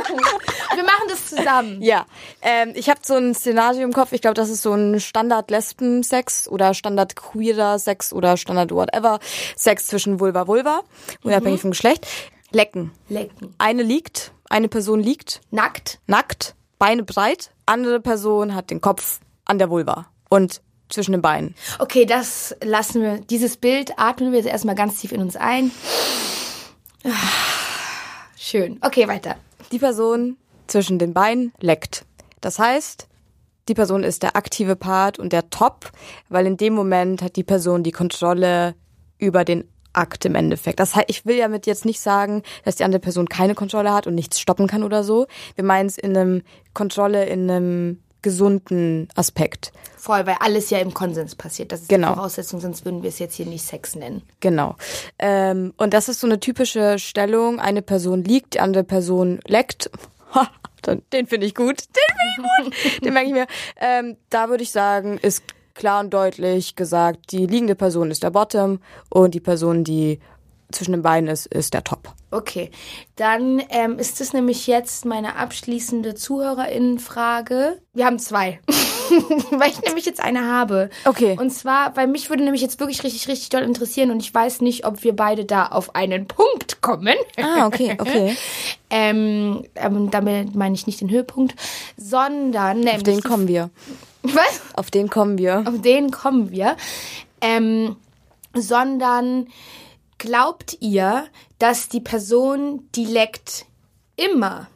Wir 0.74 0.84
machen 0.84 1.08
das 1.08 1.26
zusammen. 1.26 1.82
Ja, 1.82 2.06
ähm, 2.42 2.72
ich 2.74 2.88
habe 2.88 3.00
so 3.02 3.14
ein 3.14 3.34
Szenario 3.34 3.82
im 3.82 3.92
Kopf. 3.92 4.12
Ich 4.12 4.20
glaube, 4.20 4.34
das 4.34 4.48
ist 4.48 4.62
so 4.62 4.72
ein 4.72 5.00
Standard-Lesben-Sex 5.00 6.48
oder 6.48 6.74
Standard-queerer 6.74 7.78
Sex 7.78 8.12
oder 8.12 8.36
Standard-whatever 8.36 9.18
Sex 9.56 9.88
zwischen 9.88 10.20
Vulva 10.20 10.46
Vulva, 10.46 10.80
unabhängig 11.22 11.60
vom 11.60 11.70
Geschlecht. 11.70 12.06
Lecken. 12.52 12.92
Lecken. 13.08 13.54
Eine 13.58 13.82
liegt, 13.82 14.32
eine 14.50 14.68
Person 14.68 15.00
liegt 15.00 15.40
Nackt. 15.50 16.00
nackt, 16.06 16.54
Beine 16.78 17.04
breit, 17.04 17.52
andere 17.64 18.00
Person 18.00 18.54
hat 18.54 18.70
den 18.70 18.82
Kopf 18.82 19.20
an 19.46 19.58
der 19.58 19.70
Vulva 19.70 20.06
und 20.28 20.60
zwischen 20.90 21.12
den 21.12 21.22
Beinen. 21.22 21.54
Okay, 21.78 22.04
das 22.04 22.54
lassen 22.62 23.00
wir, 23.00 23.20
dieses 23.20 23.56
Bild 23.56 23.92
atmen 23.96 24.32
wir 24.32 24.38
jetzt 24.38 24.48
erstmal 24.48 24.74
ganz 24.74 25.00
tief 25.00 25.12
in 25.12 25.22
uns 25.22 25.36
ein. 25.36 25.70
Schön. 28.36 28.78
Okay, 28.82 29.06
weiter. 29.08 29.36
Die 29.70 29.78
Person 29.78 30.36
zwischen 30.66 30.98
den 30.98 31.14
Beinen 31.14 31.52
leckt. 31.60 32.04
Das 32.40 32.58
heißt, 32.58 33.06
die 33.68 33.74
Person 33.74 34.02
ist 34.02 34.22
der 34.22 34.34
aktive 34.34 34.74
Part 34.74 35.18
und 35.18 35.32
der 35.32 35.50
Top, 35.50 35.92
weil 36.28 36.46
in 36.46 36.56
dem 36.56 36.74
Moment 36.74 37.22
hat 37.22 37.36
die 37.36 37.44
Person 37.44 37.82
die 37.82 37.92
Kontrolle 37.92 38.74
über 39.18 39.44
den 39.44 39.68
Akt 39.92 40.24
im 40.24 40.34
Endeffekt. 40.34 40.80
Das 40.80 40.94
heißt, 40.94 41.06
ich 41.08 41.26
will 41.26 41.38
damit 41.38 41.66
jetzt 41.66 41.84
nicht 41.84 42.00
sagen, 42.00 42.42
dass 42.64 42.76
die 42.76 42.84
andere 42.84 43.00
Person 43.00 43.28
keine 43.28 43.54
Kontrolle 43.54 43.92
hat 43.92 44.06
und 44.06 44.14
nichts 44.14 44.40
stoppen 44.40 44.66
kann 44.66 44.82
oder 44.82 45.02
so. 45.04 45.26
Wir 45.56 45.64
meinen 45.64 45.86
es 45.86 45.98
in 45.98 46.16
einem 46.16 46.42
Kontrolle 46.74 47.26
in 47.26 47.50
einem 47.50 48.00
gesunden 48.22 49.08
Aspekt. 49.16 49.72
Voll, 49.96 50.26
weil 50.26 50.36
alles 50.40 50.68
ja 50.70 50.78
im 50.78 50.92
Konsens 50.94 51.34
passiert. 51.34 51.72
Das 51.72 51.80
ist 51.82 51.88
Genau. 51.88 52.10
die 52.10 52.14
Voraussetzung, 52.16 52.60
sonst 52.60 52.84
würden 52.84 53.02
wir 53.02 53.08
es 53.08 53.18
jetzt 53.18 53.34
hier 53.34 53.46
nicht 53.46 53.64
Sex 53.64 53.94
nennen. 53.96 54.22
Genau. 54.40 54.76
Ähm, 55.18 55.72
und 55.78 55.94
das 55.94 56.08
ist 56.08 56.20
so 56.20 56.26
eine 56.26 56.38
typische 56.38 56.98
Stellung. 56.98 57.58
Eine 57.60 57.80
Person 57.82 58.22
liegt, 58.22 58.54
die 58.54 58.60
andere 58.60 58.84
Person 58.84 59.40
leckt. 59.46 59.90
Ha, 60.34 60.48
den- 60.86 61.02
den 61.12 61.26
finde 61.26 61.46
ich 61.46 61.54
gut. 61.54 61.78
Den 61.80 62.16
finde 62.16 62.74
ich 62.74 62.94
gut. 62.96 63.02
Den 63.04 63.12
merke 63.14 63.28
ich 63.28 63.32
mir. 63.34 63.46
Ähm, 63.80 64.16
da 64.28 64.48
würde 64.48 64.62
ich 64.62 64.70
sagen, 64.70 65.18
ist 65.18 65.42
klar 65.80 66.00
und 66.00 66.12
deutlich 66.12 66.76
gesagt, 66.76 67.32
die 67.32 67.46
liegende 67.46 67.74
Person 67.74 68.10
ist 68.10 68.22
der 68.22 68.30
Bottom 68.30 68.80
und 69.08 69.34
die 69.34 69.40
Person, 69.40 69.82
die 69.82 70.20
zwischen 70.70 70.92
den 70.92 71.02
Beinen 71.02 71.28
ist, 71.28 71.46
ist 71.46 71.74
der 71.74 71.82
Top. 71.82 72.12
Okay, 72.30 72.70
dann 73.16 73.60
ähm, 73.70 73.98
ist 73.98 74.20
es 74.20 74.32
nämlich 74.32 74.66
jetzt 74.68 75.04
meine 75.04 75.36
abschließende 75.36 76.14
Zuhörerinnenfrage. 76.14 77.80
Wir 77.94 78.04
haben 78.04 78.18
zwei, 78.18 78.60
weil 79.50 79.70
ich 79.70 79.80
nämlich 79.80 80.04
jetzt 80.04 80.22
eine 80.22 80.46
habe. 80.46 80.90
Okay. 81.06 81.36
Und 81.40 81.50
zwar, 81.50 81.96
weil 81.96 82.06
mich 82.06 82.28
würde 82.28 82.44
nämlich 82.44 82.62
jetzt 82.62 82.78
wirklich 82.78 83.02
richtig, 83.02 83.26
richtig 83.26 83.48
doll 83.48 83.62
interessieren 83.62 84.10
und 84.10 84.20
ich 84.20 84.32
weiß 84.32 84.60
nicht, 84.60 84.84
ob 84.84 85.02
wir 85.02 85.16
beide 85.16 85.46
da 85.46 85.66
auf 85.66 85.96
einen 85.96 86.28
Punkt 86.28 86.82
kommen. 86.82 87.16
Ah, 87.42 87.66
okay, 87.66 87.96
okay. 87.98 88.36
ähm, 88.90 89.64
ähm, 89.74 90.10
damit 90.10 90.54
meine 90.54 90.74
ich 90.74 90.86
nicht 90.86 91.00
den 91.00 91.10
Höhepunkt, 91.10 91.54
sondern 91.96 92.80
nämlich 92.80 92.96
Auf 92.96 93.02
den 93.02 93.22
kommen 93.22 93.48
wir. 93.48 93.70
Was? 94.34 94.60
Auf 94.74 94.90
den 94.90 95.08
kommen 95.08 95.38
wir. 95.38 95.64
Auf 95.66 95.80
den 95.80 96.10
kommen 96.10 96.50
wir. 96.50 96.76
Ähm, 97.40 97.96
sondern 98.54 99.48
glaubt 100.18 100.76
ihr, 100.80 101.26
dass 101.58 101.88
die 101.88 102.00
Person, 102.00 102.88
die 102.94 103.06
leckt, 103.06 103.66
immer 104.16 104.68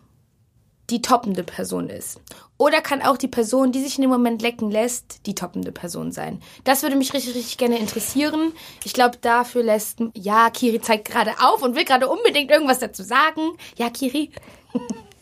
die 0.91 1.03
toppende 1.03 1.43
Person 1.43 1.89
ist? 1.89 2.21
Oder 2.57 2.81
kann 2.81 3.03
auch 3.03 3.17
die 3.17 3.29
Person, 3.29 3.73
die 3.73 3.83
sich 3.83 3.99
in 3.99 4.03
dem 4.03 4.11
Moment 4.11 4.41
lecken 4.41 4.71
lässt, 4.71 5.27
die 5.27 5.35
toppende 5.35 5.73
Person 5.73 6.13
sein? 6.13 6.41
Das 6.63 6.83
würde 6.83 6.97
mich 6.97 7.13
richtig, 7.13 7.35
richtig 7.35 7.59
gerne 7.59 7.79
interessieren. 7.79 8.53
Ich 8.85 8.93
glaube, 8.93 9.19
dafür 9.21 9.63
lässt. 9.63 9.99
Ja, 10.15 10.51
Kiri 10.51 10.81
zeigt 10.81 11.07
gerade 11.07 11.33
auf 11.41 11.63
und 11.63 11.75
will 11.75 11.85
gerade 11.85 12.09
unbedingt 12.09 12.51
irgendwas 12.51 12.79
dazu 12.79 13.03
sagen. 13.03 13.57
Ja, 13.77 13.91
Kiri? 13.91 14.31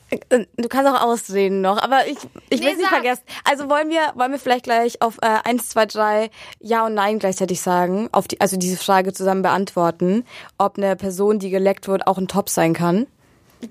Du 0.56 0.68
kannst 0.68 0.90
auch 0.90 1.02
ausreden 1.02 1.62
noch, 1.62 1.78
aber 1.82 2.06
ich, 2.06 2.18
ich 2.50 2.60
Nee, 2.60 2.66
will 2.66 2.76
nicht 2.76 2.82
sag. 2.82 2.90
vergessen. 2.90 3.22
Also 3.48 3.70
wollen 3.70 3.88
wir, 3.88 4.12
wollen 4.14 4.32
wir 4.32 4.38
vielleicht 4.38 4.64
gleich 4.64 5.00
auf 5.00 5.16
äh, 5.22 5.38
1, 5.44 5.70
2, 5.70 5.86
3 5.86 6.30
Ja 6.60 6.84
und 6.84 6.94
Nein 6.94 7.18
gleichzeitig 7.18 7.60
sagen, 7.62 8.08
auf 8.12 8.28
die, 8.28 8.40
also 8.40 8.56
diese 8.58 8.76
Frage 8.76 9.12
zusammen 9.14 9.42
beantworten, 9.42 10.24
ob 10.58 10.76
eine 10.76 10.96
Person, 10.96 11.38
die 11.38 11.50
geleckt 11.50 11.88
wird, 11.88 12.06
auch 12.06 12.18
ein 12.18 12.28
Top 12.28 12.50
sein 12.50 12.74
kann. 12.74 13.06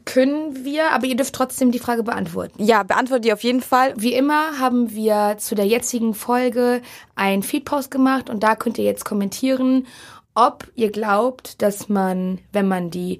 Können 0.06 0.64
wir, 0.64 0.92
aber 0.92 1.06
ihr 1.06 1.18
dürft 1.18 1.36
trotzdem 1.36 1.72
die 1.72 1.80
Frage 1.80 2.02
beantworten. 2.04 2.64
Ja, 2.64 2.84
beantworte 2.84 3.22
die 3.22 3.34
auf 3.34 3.44
jeden 3.44 3.62
Fall. 3.62 3.94
Wie 3.98 4.14
immer 4.14 4.58
haben 4.58 4.92
wir 4.96 5.36
zu 5.38 5.54
der 5.54 5.68
jetzigen 5.68 6.14
Folge 6.14 6.82
einen 7.16 7.44
Feedpost 7.44 7.92
gemacht 7.92 8.30
und 8.30 8.42
da 8.42 8.56
könnt 8.56 8.78
ihr 8.78 8.86
jetzt 8.86 9.04
kommentieren, 9.04 9.86
ob 10.34 10.66
ihr 10.76 10.92
glaubt, 10.92 11.62
dass 11.62 11.90
man, 11.90 12.40
wenn 12.54 12.70
man 12.70 12.90
die 12.90 13.20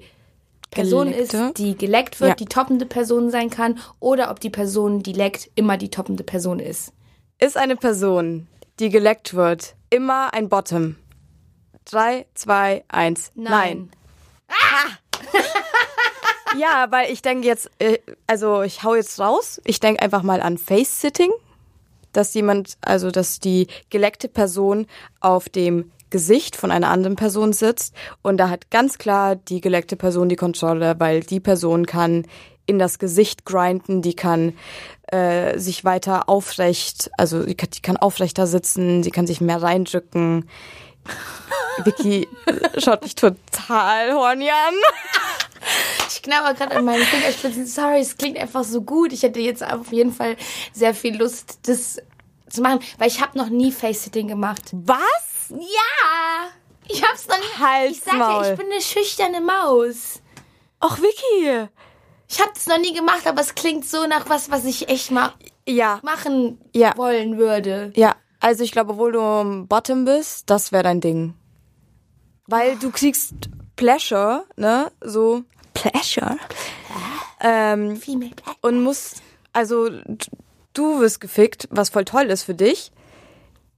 Person 0.72 1.10
Geleckte? 1.12 1.36
ist, 1.36 1.58
die 1.58 1.76
geleckt 1.76 2.20
wird, 2.20 2.30
Ja. 2.30 2.34
die 2.34 2.46
toppende 2.46 2.86
Person 2.86 3.30
sein 3.30 3.50
kann 3.50 3.78
oder 4.00 4.30
ob 4.30 4.40
die 4.40 4.50
Person, 4.50 5.02
die 5.02 5.12
leckt, 5.12 5.50
immer 5.54 5.76
die 5.76 5.90
toppende 5.90 6.24
Person 6.24 6.58
ist. 6.58 6.92
Ist 7.38 7.56
eine 7.56 7.76
Person, 7.76 8.48
die 8.80 8.88
geleckt 8.88 9.34
wird, 9.34 9.74
immer 9.90 10.32
ein 10.34 10.48
Bottom? 10.48 10.96
3, 11.84 12.26
2, 12.34 12.84
1. 12.88 13.32
Nein. 13.34 13.90
Ja, 16.58 16.86
weil 16.90 17.10
ich 17.10 17.22
denke 17.22 17.46
jetzt, 17.46 17.70
äh, 17.78 17.98
also 18.26 18.60
ich 18.62 18.82
hau 18.82 18.94
jetzt 18.94 19.18
raus. 19.18 19.58
Ich 19.64 19.80
denke 19.80 20.02
einfach 20.02 20.22
mal 20.22 20.42
an 20.42 20.58
Face-Sitting, 20.58 21.30
dass 22.12 22.34
jemand, 22.34 22.76
also 22.82 23.10
dass 23.10 23.40
die 23.40 23.68
geleckte 23.88 24.28
Person 24.28 24.86
auf 25.20 25.48
dem 25.48 25.90
Gesicht 26.12 26.54
von 26.54 26.70
einer 26.70 26.90
anderen 26.90 27.16
Person 27.16 27.52
sitzt 27.52 27.94
und 28.22 28.36
da 28.36 28.48
hat 28.48 28.70
ganz 28.70 28.98
klar 28.98 29.34
die 29.34 29.60
geleckte 29.60 29.96
Person 29.96 30.28
die 30.28 30.36
Kontrolle, 30.36 30.94
weil 30.98 31.20
die 31.20 31.40
Person 31.40 31.86
kann 31.86 32.24
in 32.66 32.78
das 32.78 33.00
Gesicht 33.00 33.44
grinden, 33.44 34.02
die 34.02 34.14
kann 34.14 34.52
äh, 35.08 35.58
sich 35.58 35.84
weiter 35.84 36.28
aufrecht, 36.28 37.10
also 37.18 37.44
die 37.44 37.56
kann, 37.56 37.70
die 37.70 37.82
kann 37.82 37.96
aufrechter 37.96 38.46
sitzen, 38.46 39.02
sie 39.02 39.10
kann 39.10 39.26
sich 39.26 39.40
mehr 39.40 39.60
reindrücken. 39.60 40.48
Vicky 41.84 42.28
schaut 42.78 43.02
mich 43.02 43.16
total 43.16 44.12
horny 44.12 44.50
an. 44.50 44.74
Ich 46.08 46.22
knabber 46.22 46.54
gerade 46.54 46.76
an 46.76 46.84
meinen 46.84 47.02
Fingerspitzen. 47.02 47.66
Sorry, 47.66 48.00
es 48.00 48.16
klingt 48.16 48.38
einfach 48.38 48.64
so 48.64 48.82
gut. 48.82 49.12
Ich 49.12 49.22
hätte 49.22 49.40
jetzt 49.40 49.64
auf 49.64 49.90
jeden 49.92 50.12
Fall 50.12 50.36
sehr 50.72 50.94
viel 50.94 51.16
Lust, 51.16 51.60
das 51.66 51.98
zu 52.48 52.60
machen, 52.60 52.80
weil 52.98 53.08
ich 53.08 53.20
habe 53.20 53.38
noch 53.38 53.48
nie 53.48 53.72
Face-Sitting 53.72 54.28
gemacht. 54.28 54.70
Was? 54.72 55.31
Ja! 55.58 56.48
Ich 56.88 57.02
hab's 57.02 57.26
noch 57.28 57.38
nie. 57.38 57.62
Halt's 57.64 57.98
ich 57.98 58.02
sag 58.04 58.14
Maul. 58.18 58.42
dir, 58.44 58.52
ich 58.52 58.58
bin 58.58 58.66
eine 58.72 58.80
schüchterne 58.80 59.40
Maus. 59.40 60.20
Ach, 60.80 60.98
Vicky. 60.98 61.68
Ich 62.28 62.40
habe 62.40 62.50
das 62.54 62.66
noch 62.66 62.78
nie 62.78 62.92
gemacht, 62.94 63.26
aber 63.26 63.40
es 63.40 63.54
klingt 63.54 63.84
so 63.86 64.06
nach 64.06 64.28
was, 64.28 64.50
was 64.50 64.64
ich 64.64 64.88
echt 64.88 65.10
mal 65.10 65.32
Ja, 65.68 66.00
machen 66.02 66.58
Ja. 66.74 66.96
wollen 66.96 67.38
würde. 67.38 67.92
ja. 67.96 68.16
Also 68.40 68.64
ich 68.64 68.72
glaube, 68.72 68.94
obwohl 68.94 69.12
du 69.12 69.66
Bottom 69.68 70.04
bist, 70.04 70.50
das 70.50 70.72
wäre 70.72 70.82
dein 70.82 71.00
Ding. 71.00 71.34
Weil 72.48 72.76
du 72.76 72.90
kriegst 72.90 73.34
Pleasure, 73.76 74.44
ne? 74.56 74.90
So 75.00 75.44
Pleasure. 75.74 76.36
Ähm, 77.40 77.96
Female 77.96 78.32
Black. 78.34 78.56
und 78.62 78.82
musst, 78.82 79.22
also 79.52 79.88
du 80.74 80.98
wirst 81.00 81.20
gefickt, 81.20 81.68
was 81.70 81.90
voll 81.90 82.04
toll 82.04 82.24
ist 82.24 82.42
für 82.42 82.54
dich. 82.54 82.90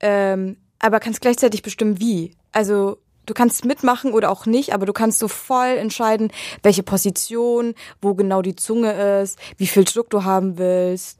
Ähm, 0.00 0.56
aber 0.84 1.00
kannst 1.00 1.22
gleichzeitig 1.22 1.62
bestimmen, 1.62 1.98
wie. 1.98 2.36
Also 2.52 2.98
du 3.24 3.32
kannst 3.32 3.64
mitmachen 3.64 4.12
oder 4.12 4.30
auch 4.30 4.44
nicht, 4.44 4.74
aber 4.74 4.84
du 4.84 4.92
kannst 4.92 5.18
so 5.18 5.28
voll 5.28 5.78
entscheiden, 5.78 6.30
welche 6.62 6.82
Position, 6.82 7.74
wo 8.02 8.12
genau 8.12 8.42
die 8.42 8.54
Zunge 8.54 9.22
ist, 9.22 9.38
wie 9.56 9.66
viel 9.66 9.84
Druck 9.84 10.10
du 10.10 10.24
haben 10.24 10.58
willst. 10.58 11.18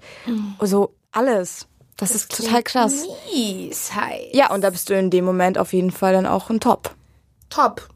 Also 0.58 0.92
alles. 1.12 1.66
Das, 1.96 2.14
ist 2.14 2.36
total 2.36 2.62
krass. 2.62 3.06
Mies, 3.32 3.94
hi. 3.94 4.28
Ja, 4.32 4.52
und 4.52 4.60
da 4.60 4.68
bist 4.68 4.90
du 4.90 4.98
in 4.98 5.08
dem 5.08 5.24
Moment 5.24 5.56
auf 5.56 5.72
jeden 5.72 5.92
Fall 5.92 6.12
dann 6.12 6.26
auch 6.26 6.50
ein 6.50 6.60
Top. 6.60 6.94
Top. 7.48 7.88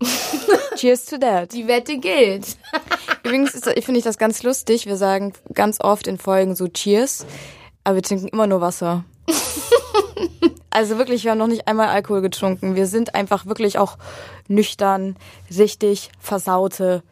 Cheers 0.76 1.06
to 1.06 1.18
that. 1.18 1.52
Die 1.52 1.66
Wette 1.66 1.98
gilt. 1.98 2.56
Übrigens 3.24 3.50
finde 3.80 3.98
ich 3.98 4.04
das 4.04 4.18
ganz 4.18 4.44
lustig. 4.44 4.86
Wir 4.86 4.96
sagen 4.96 5.32
ganz 5.54 5.80
oft 5.80 6.06
in 6.06 6.18
Folgen 6.18 6.54
so 6.54 6.68
Cheers, 6.68 7.26
aber 7.82 7.96
wir 7.96 8.02
trinken 8.02 8.28
immer 8.28 8.46
nur 8.46 8.60
Wasser. 8.60 9.04
Also 10.76 10.98
wirklich, 10.98 11.24
wir 11.24 11.30
haben 11.30 11.38
noch 11.38 11.46
nicht 11.46 11.66
einmal 11.68 11.88
Alkohol 11.88 12.20
getrunken. 12.20 12.74
Wir 12.74 12.86
sind 12.86 13.14
einfach 13.14 13.46
wirklich 13.46 13.78
auch 13.78 13.96
nüchtern, 14.46 15.16
richtig 15.48 16.10
versaute 16.20 17.02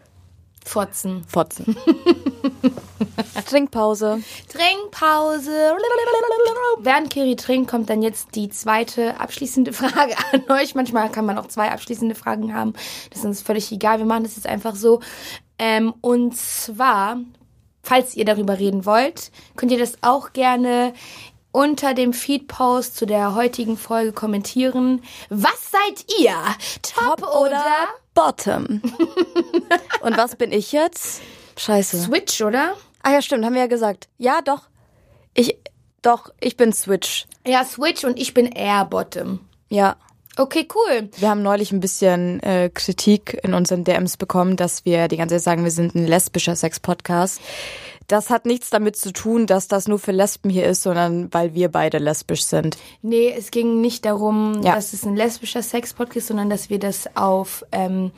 Fotzen. 0.62 1.24
Fotzen. 1.27 1.74
Trinkpause. 3.48 4.22
Trinkpause. 4.53 5.79
Während 6.81 7.09
Kiri 7.09 7.37
trinkt, 7.37 7.70
kommt 7.70 7.88
dann 7.88 8.03
jetzt 8.03 8.35
die 8.35 8.50
zweite 8.50 9.18
abschließende 9.18 9.72
Frage 9.72 10.14
an 10.33 10.42
euch. 10.50 10.74
Manchmal 10.74 11.11
kann 11.11 11.24
man 11.24 11.38
auch 11.38 11.46
zwei 11.46 11.70
abschließende 11.70 12.14
Fragen 12.14 12.55
haben. 12.55 12.74
Das 13.09 13.20
ist 13.20 13.24
uns 13.24 13.40
völlig 13.40 13.72
egal. 13.72 13.96
Wir 13.96 14.05
machen 14.05 14.24
das 14.24 14.37
jetzt 14.37 14.46
einfach 14.46 14.74
so. 14.74 15.00
Ähm, 15.59 15.94
und 16.03 16.37
zwar, 16.37 17.16
falls 17.83 18.14
ihr 18.14 18.27
darüber 18.27 18.59
reden 18.59 18.85
wollt, 18.85 19.33
könnt 19.57 19.72
ihr 19.72 19.79
das 19.79 19.96
auch 20.03 20.35
gerne 20.35 20.92
unter 21.54 21.94
dem 21.94 22.12
Feed-Post 22.12 22.96
zu 22.96 23.06
der 23.06 23.36
heutigen 23.36 23.76
Folge 23.76 24.12
kommentieren. 24.12 25.02
Was 25.28 25.70
seid 25.70 26.04
ihr? 26.18 26.34
Top, 26.82 27.22
oder 27.22 27.62
Bottom. 28.12 28.82
Und 30.00 30.16
was 30.16 30.34
bin 30.34 30.50
ich 30.50 30.72
jetzt? 30.72 31.22
Scheiße. 31.56 31.96
Switch, 32.02 32.42
oder? 32.42 32.74
Ah 33.04 33.12
ja, 33.12 33.22
stimmt, 33.22 33.44
haben 33.44 33.54
wir 33.54 33.60
ja 33.62 33.68
gesagt. 33.68 34.08
Ja, 34.18 34.40
doch. 34.42 34.62
Ich, 35.32 35.56
doch, 36.02 36.30
ich 36.40 36.56
bin 36.56 36.72
Switch. 36.72 37.26
Ja, 37.46 37.64
Switch 37.64 38.02
und 38.02 38.18
ich 38.18 38.34
bin 38.34 38.46
Air 38.46 38.86
Bottom. 38.86 39.38
Ja. 39.68 39.94
Okay, 40.36 40.66
cool. 40.74 41.08
Wir 41.18 41.30
haben 41.30 41.42
neulich 41.42 41.70
ein 41.70 41.78
bisschen 41.78 42.42
äh, 42.42 42.68
Kritik 42.74 43.38
in 43.44 43.54
unseren 43.54 43.84
DMs 43.84 44.16
bekommen, 44.16 44.56
dass 44.56 44.84
wir 44.84 45.06
die 45.06 45.16
ganze 45.16 45.36
Zeit 45.36 45.44
sagen, 45.44 45.62
wir 45.62 45.70
sind 45.70 45.94
ein 45.94 46.08
lesbischer 46.08 46.56
Sex-Podcast. 46.56 47.40
Das 48.06 48.28
hat 48.30 48.44
nichts 48.46 48.70
damit 48.70 48.96
zu 48.96 49.12
tun, 49.12 49.46
dass 49.46 49.66
das 49.68 49.88
nur 49.88 49.98
für 49.98 50.12
Lesben 50.12 50.50
hier 50.50 50.66
ist, 50.66 50.82
sondern 50.82 51.32
weil 51.32 51.54
wir 51.54 51.70
beide 51.70 51.98
lesbisch 51.98 52.44
sind. 52.44 52.76
Nee, 53.02 53.32
es 53.36 53.50
ging 53.50 53.80
nicht 53.80 54.04
darum, 54.04 54.62
Ja. 54.62 54.74
dass 54.74 54.92
es 54.92 55.04
ein 55.06 55.16
lesbischer 55.16 55.62
Sex-Podcast 55.62 56.16
ist, 56.18 56.26
sondern 56.28 56.50
dass 56.50 56.68
wir 56.68 56.78
das 56.78 57.16
auf 57.16 57.64
ähm, 57.72 58.10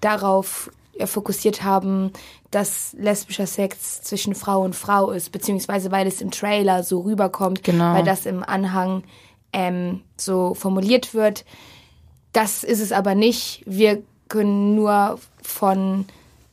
darauf 0.00 0.70
fokussiert 1.04 1.62
haben, 1.64 2.12
dass 2.50 2.94
lesbischer 2.98 3.46
Sex 3.46 4.00
zwischen 4.02 4.34
Frau 4.34 4.62
und 4.62 4.76
Frau 4.76 5.10
ist, 5.10 5.32
beziehungsweise 5.32 5.90
weil 5.90 6.06
es 6.06 6.20
im 6.20 6.30
Trailer 6.30 6.82
so 6.84 7.00
rüberkommt, 7.00 7.64
Genau. 7.64 7.94
weil 7.94 8.04
das 8.04 8.26
im 8.26 8.42
Anhang 8.44 9.02
ähm, 9.52 10.02
so 10.16 10.54
formuliert 10.54 11.12
wird. 11.14 11.44
Das 12.32 12.64
ist 12.64 12.80
es 12.80 12.92
aber 12.92 13.14
nicht. 13.14 13.62
Wir 13.66 14.02
können 14.28 14.74
nur 14.74 15.18
von 15.42 16.06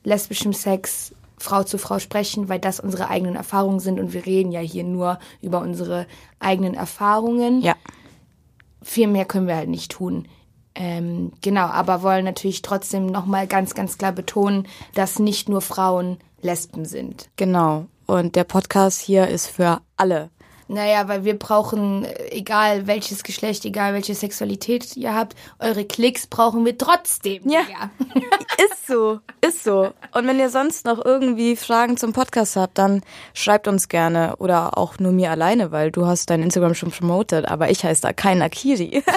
lesbischem 0.04 0.54
Sex 0.54 1.14
Frau 1.42 1.64
zu 1.64 1.78
Frau 1.78 2.00
sprechen, 2.00 2.50
weil 2.50 2.60
das 2.60 2.80
unsere 2.80 3.10
eigenen 3.10 3.36
Erfahrungen 3.36 3.80
sind 3.80 4.00
und 4.00 4.14
wir 4.14 4.26
reden 4.26 4.52
ja 4.52 4.60
hier 4.60 4.84
nur 4.84 5.20
über 5.42 5.60
unsere 5.62 6.08
eigenen 6.40 6.74
Erfahrungen 6.74 7.62
Ja. 7.62 7.76
viel 8.82 9.08
mehr 9.08 9.26
können 9.26 9.48
wir 9.48 9.56
halt 9.56 9.70
nicht 9.70 9.92
tun. 9.92 10.28
Ähm, 10.74 11.34
genau, 11.42 11.66
aber 11.66 12.02
wollen 12.02 12.24
natürlich 12.24 12.62
trotzdem 12.62 13.08
nochmal 13.08 13.46
ganz, 13.48 13.74
ganz 13.74 13.98
klar 13.98 14.14
betonen, 14.14 14.68
dass 14.94 15.20
nicht 15.20 15.50
nur 15.50 15.62
Frauen 15.62 16.18
Lesben 16.42 16.86
sind. 16.86 17.30
Genau. 17.36 17.86
Und 18.08 18.36
der 18.36 18.46
Podcast 18.46 19.02
hier 19.02 19.28
ist 19.28 19.48
für 19.48 19.82
alle. 19.98 20.30
Naja, 20.72 21.10
weil 21.10 21.26
wir 21.26 21.38
brauchen, 21.38 22.06
äh, 22.06 22.30
egal 22.30 22.88
welches 22.88 23.24
Geschlecht, 23.24 23.66
egal 23.66 23.94
welche 23.94 24.16
Sexualität 24.16 24.96
ihr 24.96 25.14
habt, 25.14 25.36
eure 25.60 25.84
Klicks 25.84 26.28
brauchen 26.28 26.64
wir 26.66 26.78
trotzdem. 26.78 27.50
Ja. 27.50 27.60
Ja. 27.70 27.90
Ist 28.58 28.88
so, 28.88 29.20
ist 29.42 29.64
so. 29.64 29.92
Und 30.14 30.28
wenn 30.28 30.38
ihr 30.40 30.50
sonst 30.50 30.86
noch 30.86 31.04
irgendwie 31.04 31.56
Fragen 31.56 31.98
zum 31.98 32.14
Podcast 32.14 32.56
habt, 32.56 32.78
dann 32.78 33.02
schreibt 33.34 33.68
uns 33.68 33.88
gerne 33.90 34.36
oder 34.38 34.78
auch 34.78 35.00
nur 35.00 35.12
mir 35.12 35.32
alleine, 35.32 35.72
weil 35.72 35.92
du 35.92 36.06
hast 36.06 36.30
dein 36.30 36.44
Instagram 36.44 36.76
schon 36.76 36.92
promoted, 36.92 37.48
aber 37.48 37.70
ich 37.70 37.84
heiße 37.84 38.02
da 38.02 38.14
kein 38.14 38.42
Akiri. 38.42 39.04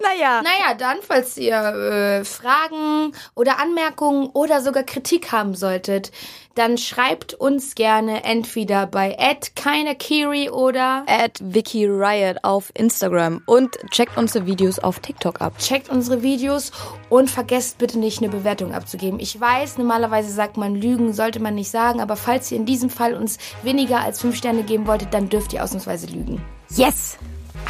naja. 0.00 0.42
Naja, 0.42 0.74
dann, 0.78 0.98
falls 1.02 1.36
ihr 1.36 1.56
äh, 1.56 2.24
Fragen 2.24 3.12
oder 3.34 3.58
Anmerkungen 3.58 4.28
oder 4.32 4.60
sogar 4.62 4.84
Kritik 4.84 5.32
haben 5.32 5.54
solltet, 5.54 6.12
dann 6.54 6.78
schreibt 6.78 7.34
uns 7.34 7.74
gerne 7.74 8.24
entweder 8.24 8.86
bei 8.86 9.16
@keinerkiri 9.54 10.50
oder 10.50 11.04
At 11.06 11.38
Vicky 11.42 11.86
Riot 11.86 12.38
auf 12.42 12.70
Instagram 12.74 13.42
und 13.46 13.76
checkt 13.90 14.16
unsere 14.16 14.46
Videos 14.46 14.78
auf 14.78 15.00
TikTok 15.00 15.40
ab. 15.40 15.58
checkt 15.58 15.88
unsere 15.88 16.22
Videos 16.22 16.72
und 17.08 17.30
vergesst 17.30 17.78
bitte 17.78 17.98
nicht 17.98 18.18
eine 18.18 18.28
Bewertung 18.28 18.74
abzugeben. 18.74 19.20
Ich 19.20 19.38
weiß, 19.38 19.78
normalerweise 19.78 20.32
sagt 20.32 20.56
man 20.56 20.74
Lügen, 20.74 21.12
sollte 21.12 21.40
man 21.40 21.54
nicht 21.54 21.70
sagen, 21.70 22.00
aber 22.00 22.16
falls 22.16 22.50
ihr 22.50 22.58
in 22.58 22.66
diesem 22.66 22.90
Fall 22.90 23.14
uns 23.14 23.38
weniger 23.62 24.00
als 24.00 24.20
fünf 24.20 24.36
Sterne 24.36 24.62
geben 24.62 24.86
wolltet, 24.86 25.14
dann 25.14 25.28
dürft 25.28 25.52
ihr 25.52 25.62
ausnahmsweise 25.62 26.06
lügen. 26.06 26.42
Yes! 26.70 27.18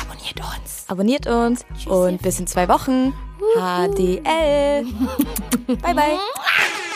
Abonniert 0.01 0.41
uns. 0.41 0.85
Abonniert 0.89 1.27
uns 1.27 1.65
und 1.87 2.23
bis 2.23 2.39
in 2.39 2.47
zwei 2.47 2.69
Wochen. 2.69 3.13
HDL. 3.57 4.85
bye 5.83 5.95
bye. 5.95 6.19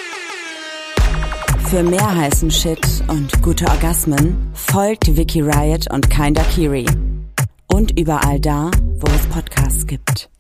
Für 1.69 1.83
mehr 1.83 2.15
heißen 2.15 2.49
Shit 2.49 3.03
und 3.09 3.43
gute 3.43 3.67
Orgasmen 3.67 4.53
folgt 4.55 5.17
Vicky 5.17 5.41
Riot 5.41 5.93
und 5.93 6.09
Kinda 6.09 6.43
Kiri. 6.55 6.87
Und 7.73 7.99
überall 7.99 8.39
da, 8.39 8.71
wo 9.01 9.07
es 9.13 9.27
Podcasts 9.27 9.85
gibt. 9.85 10.31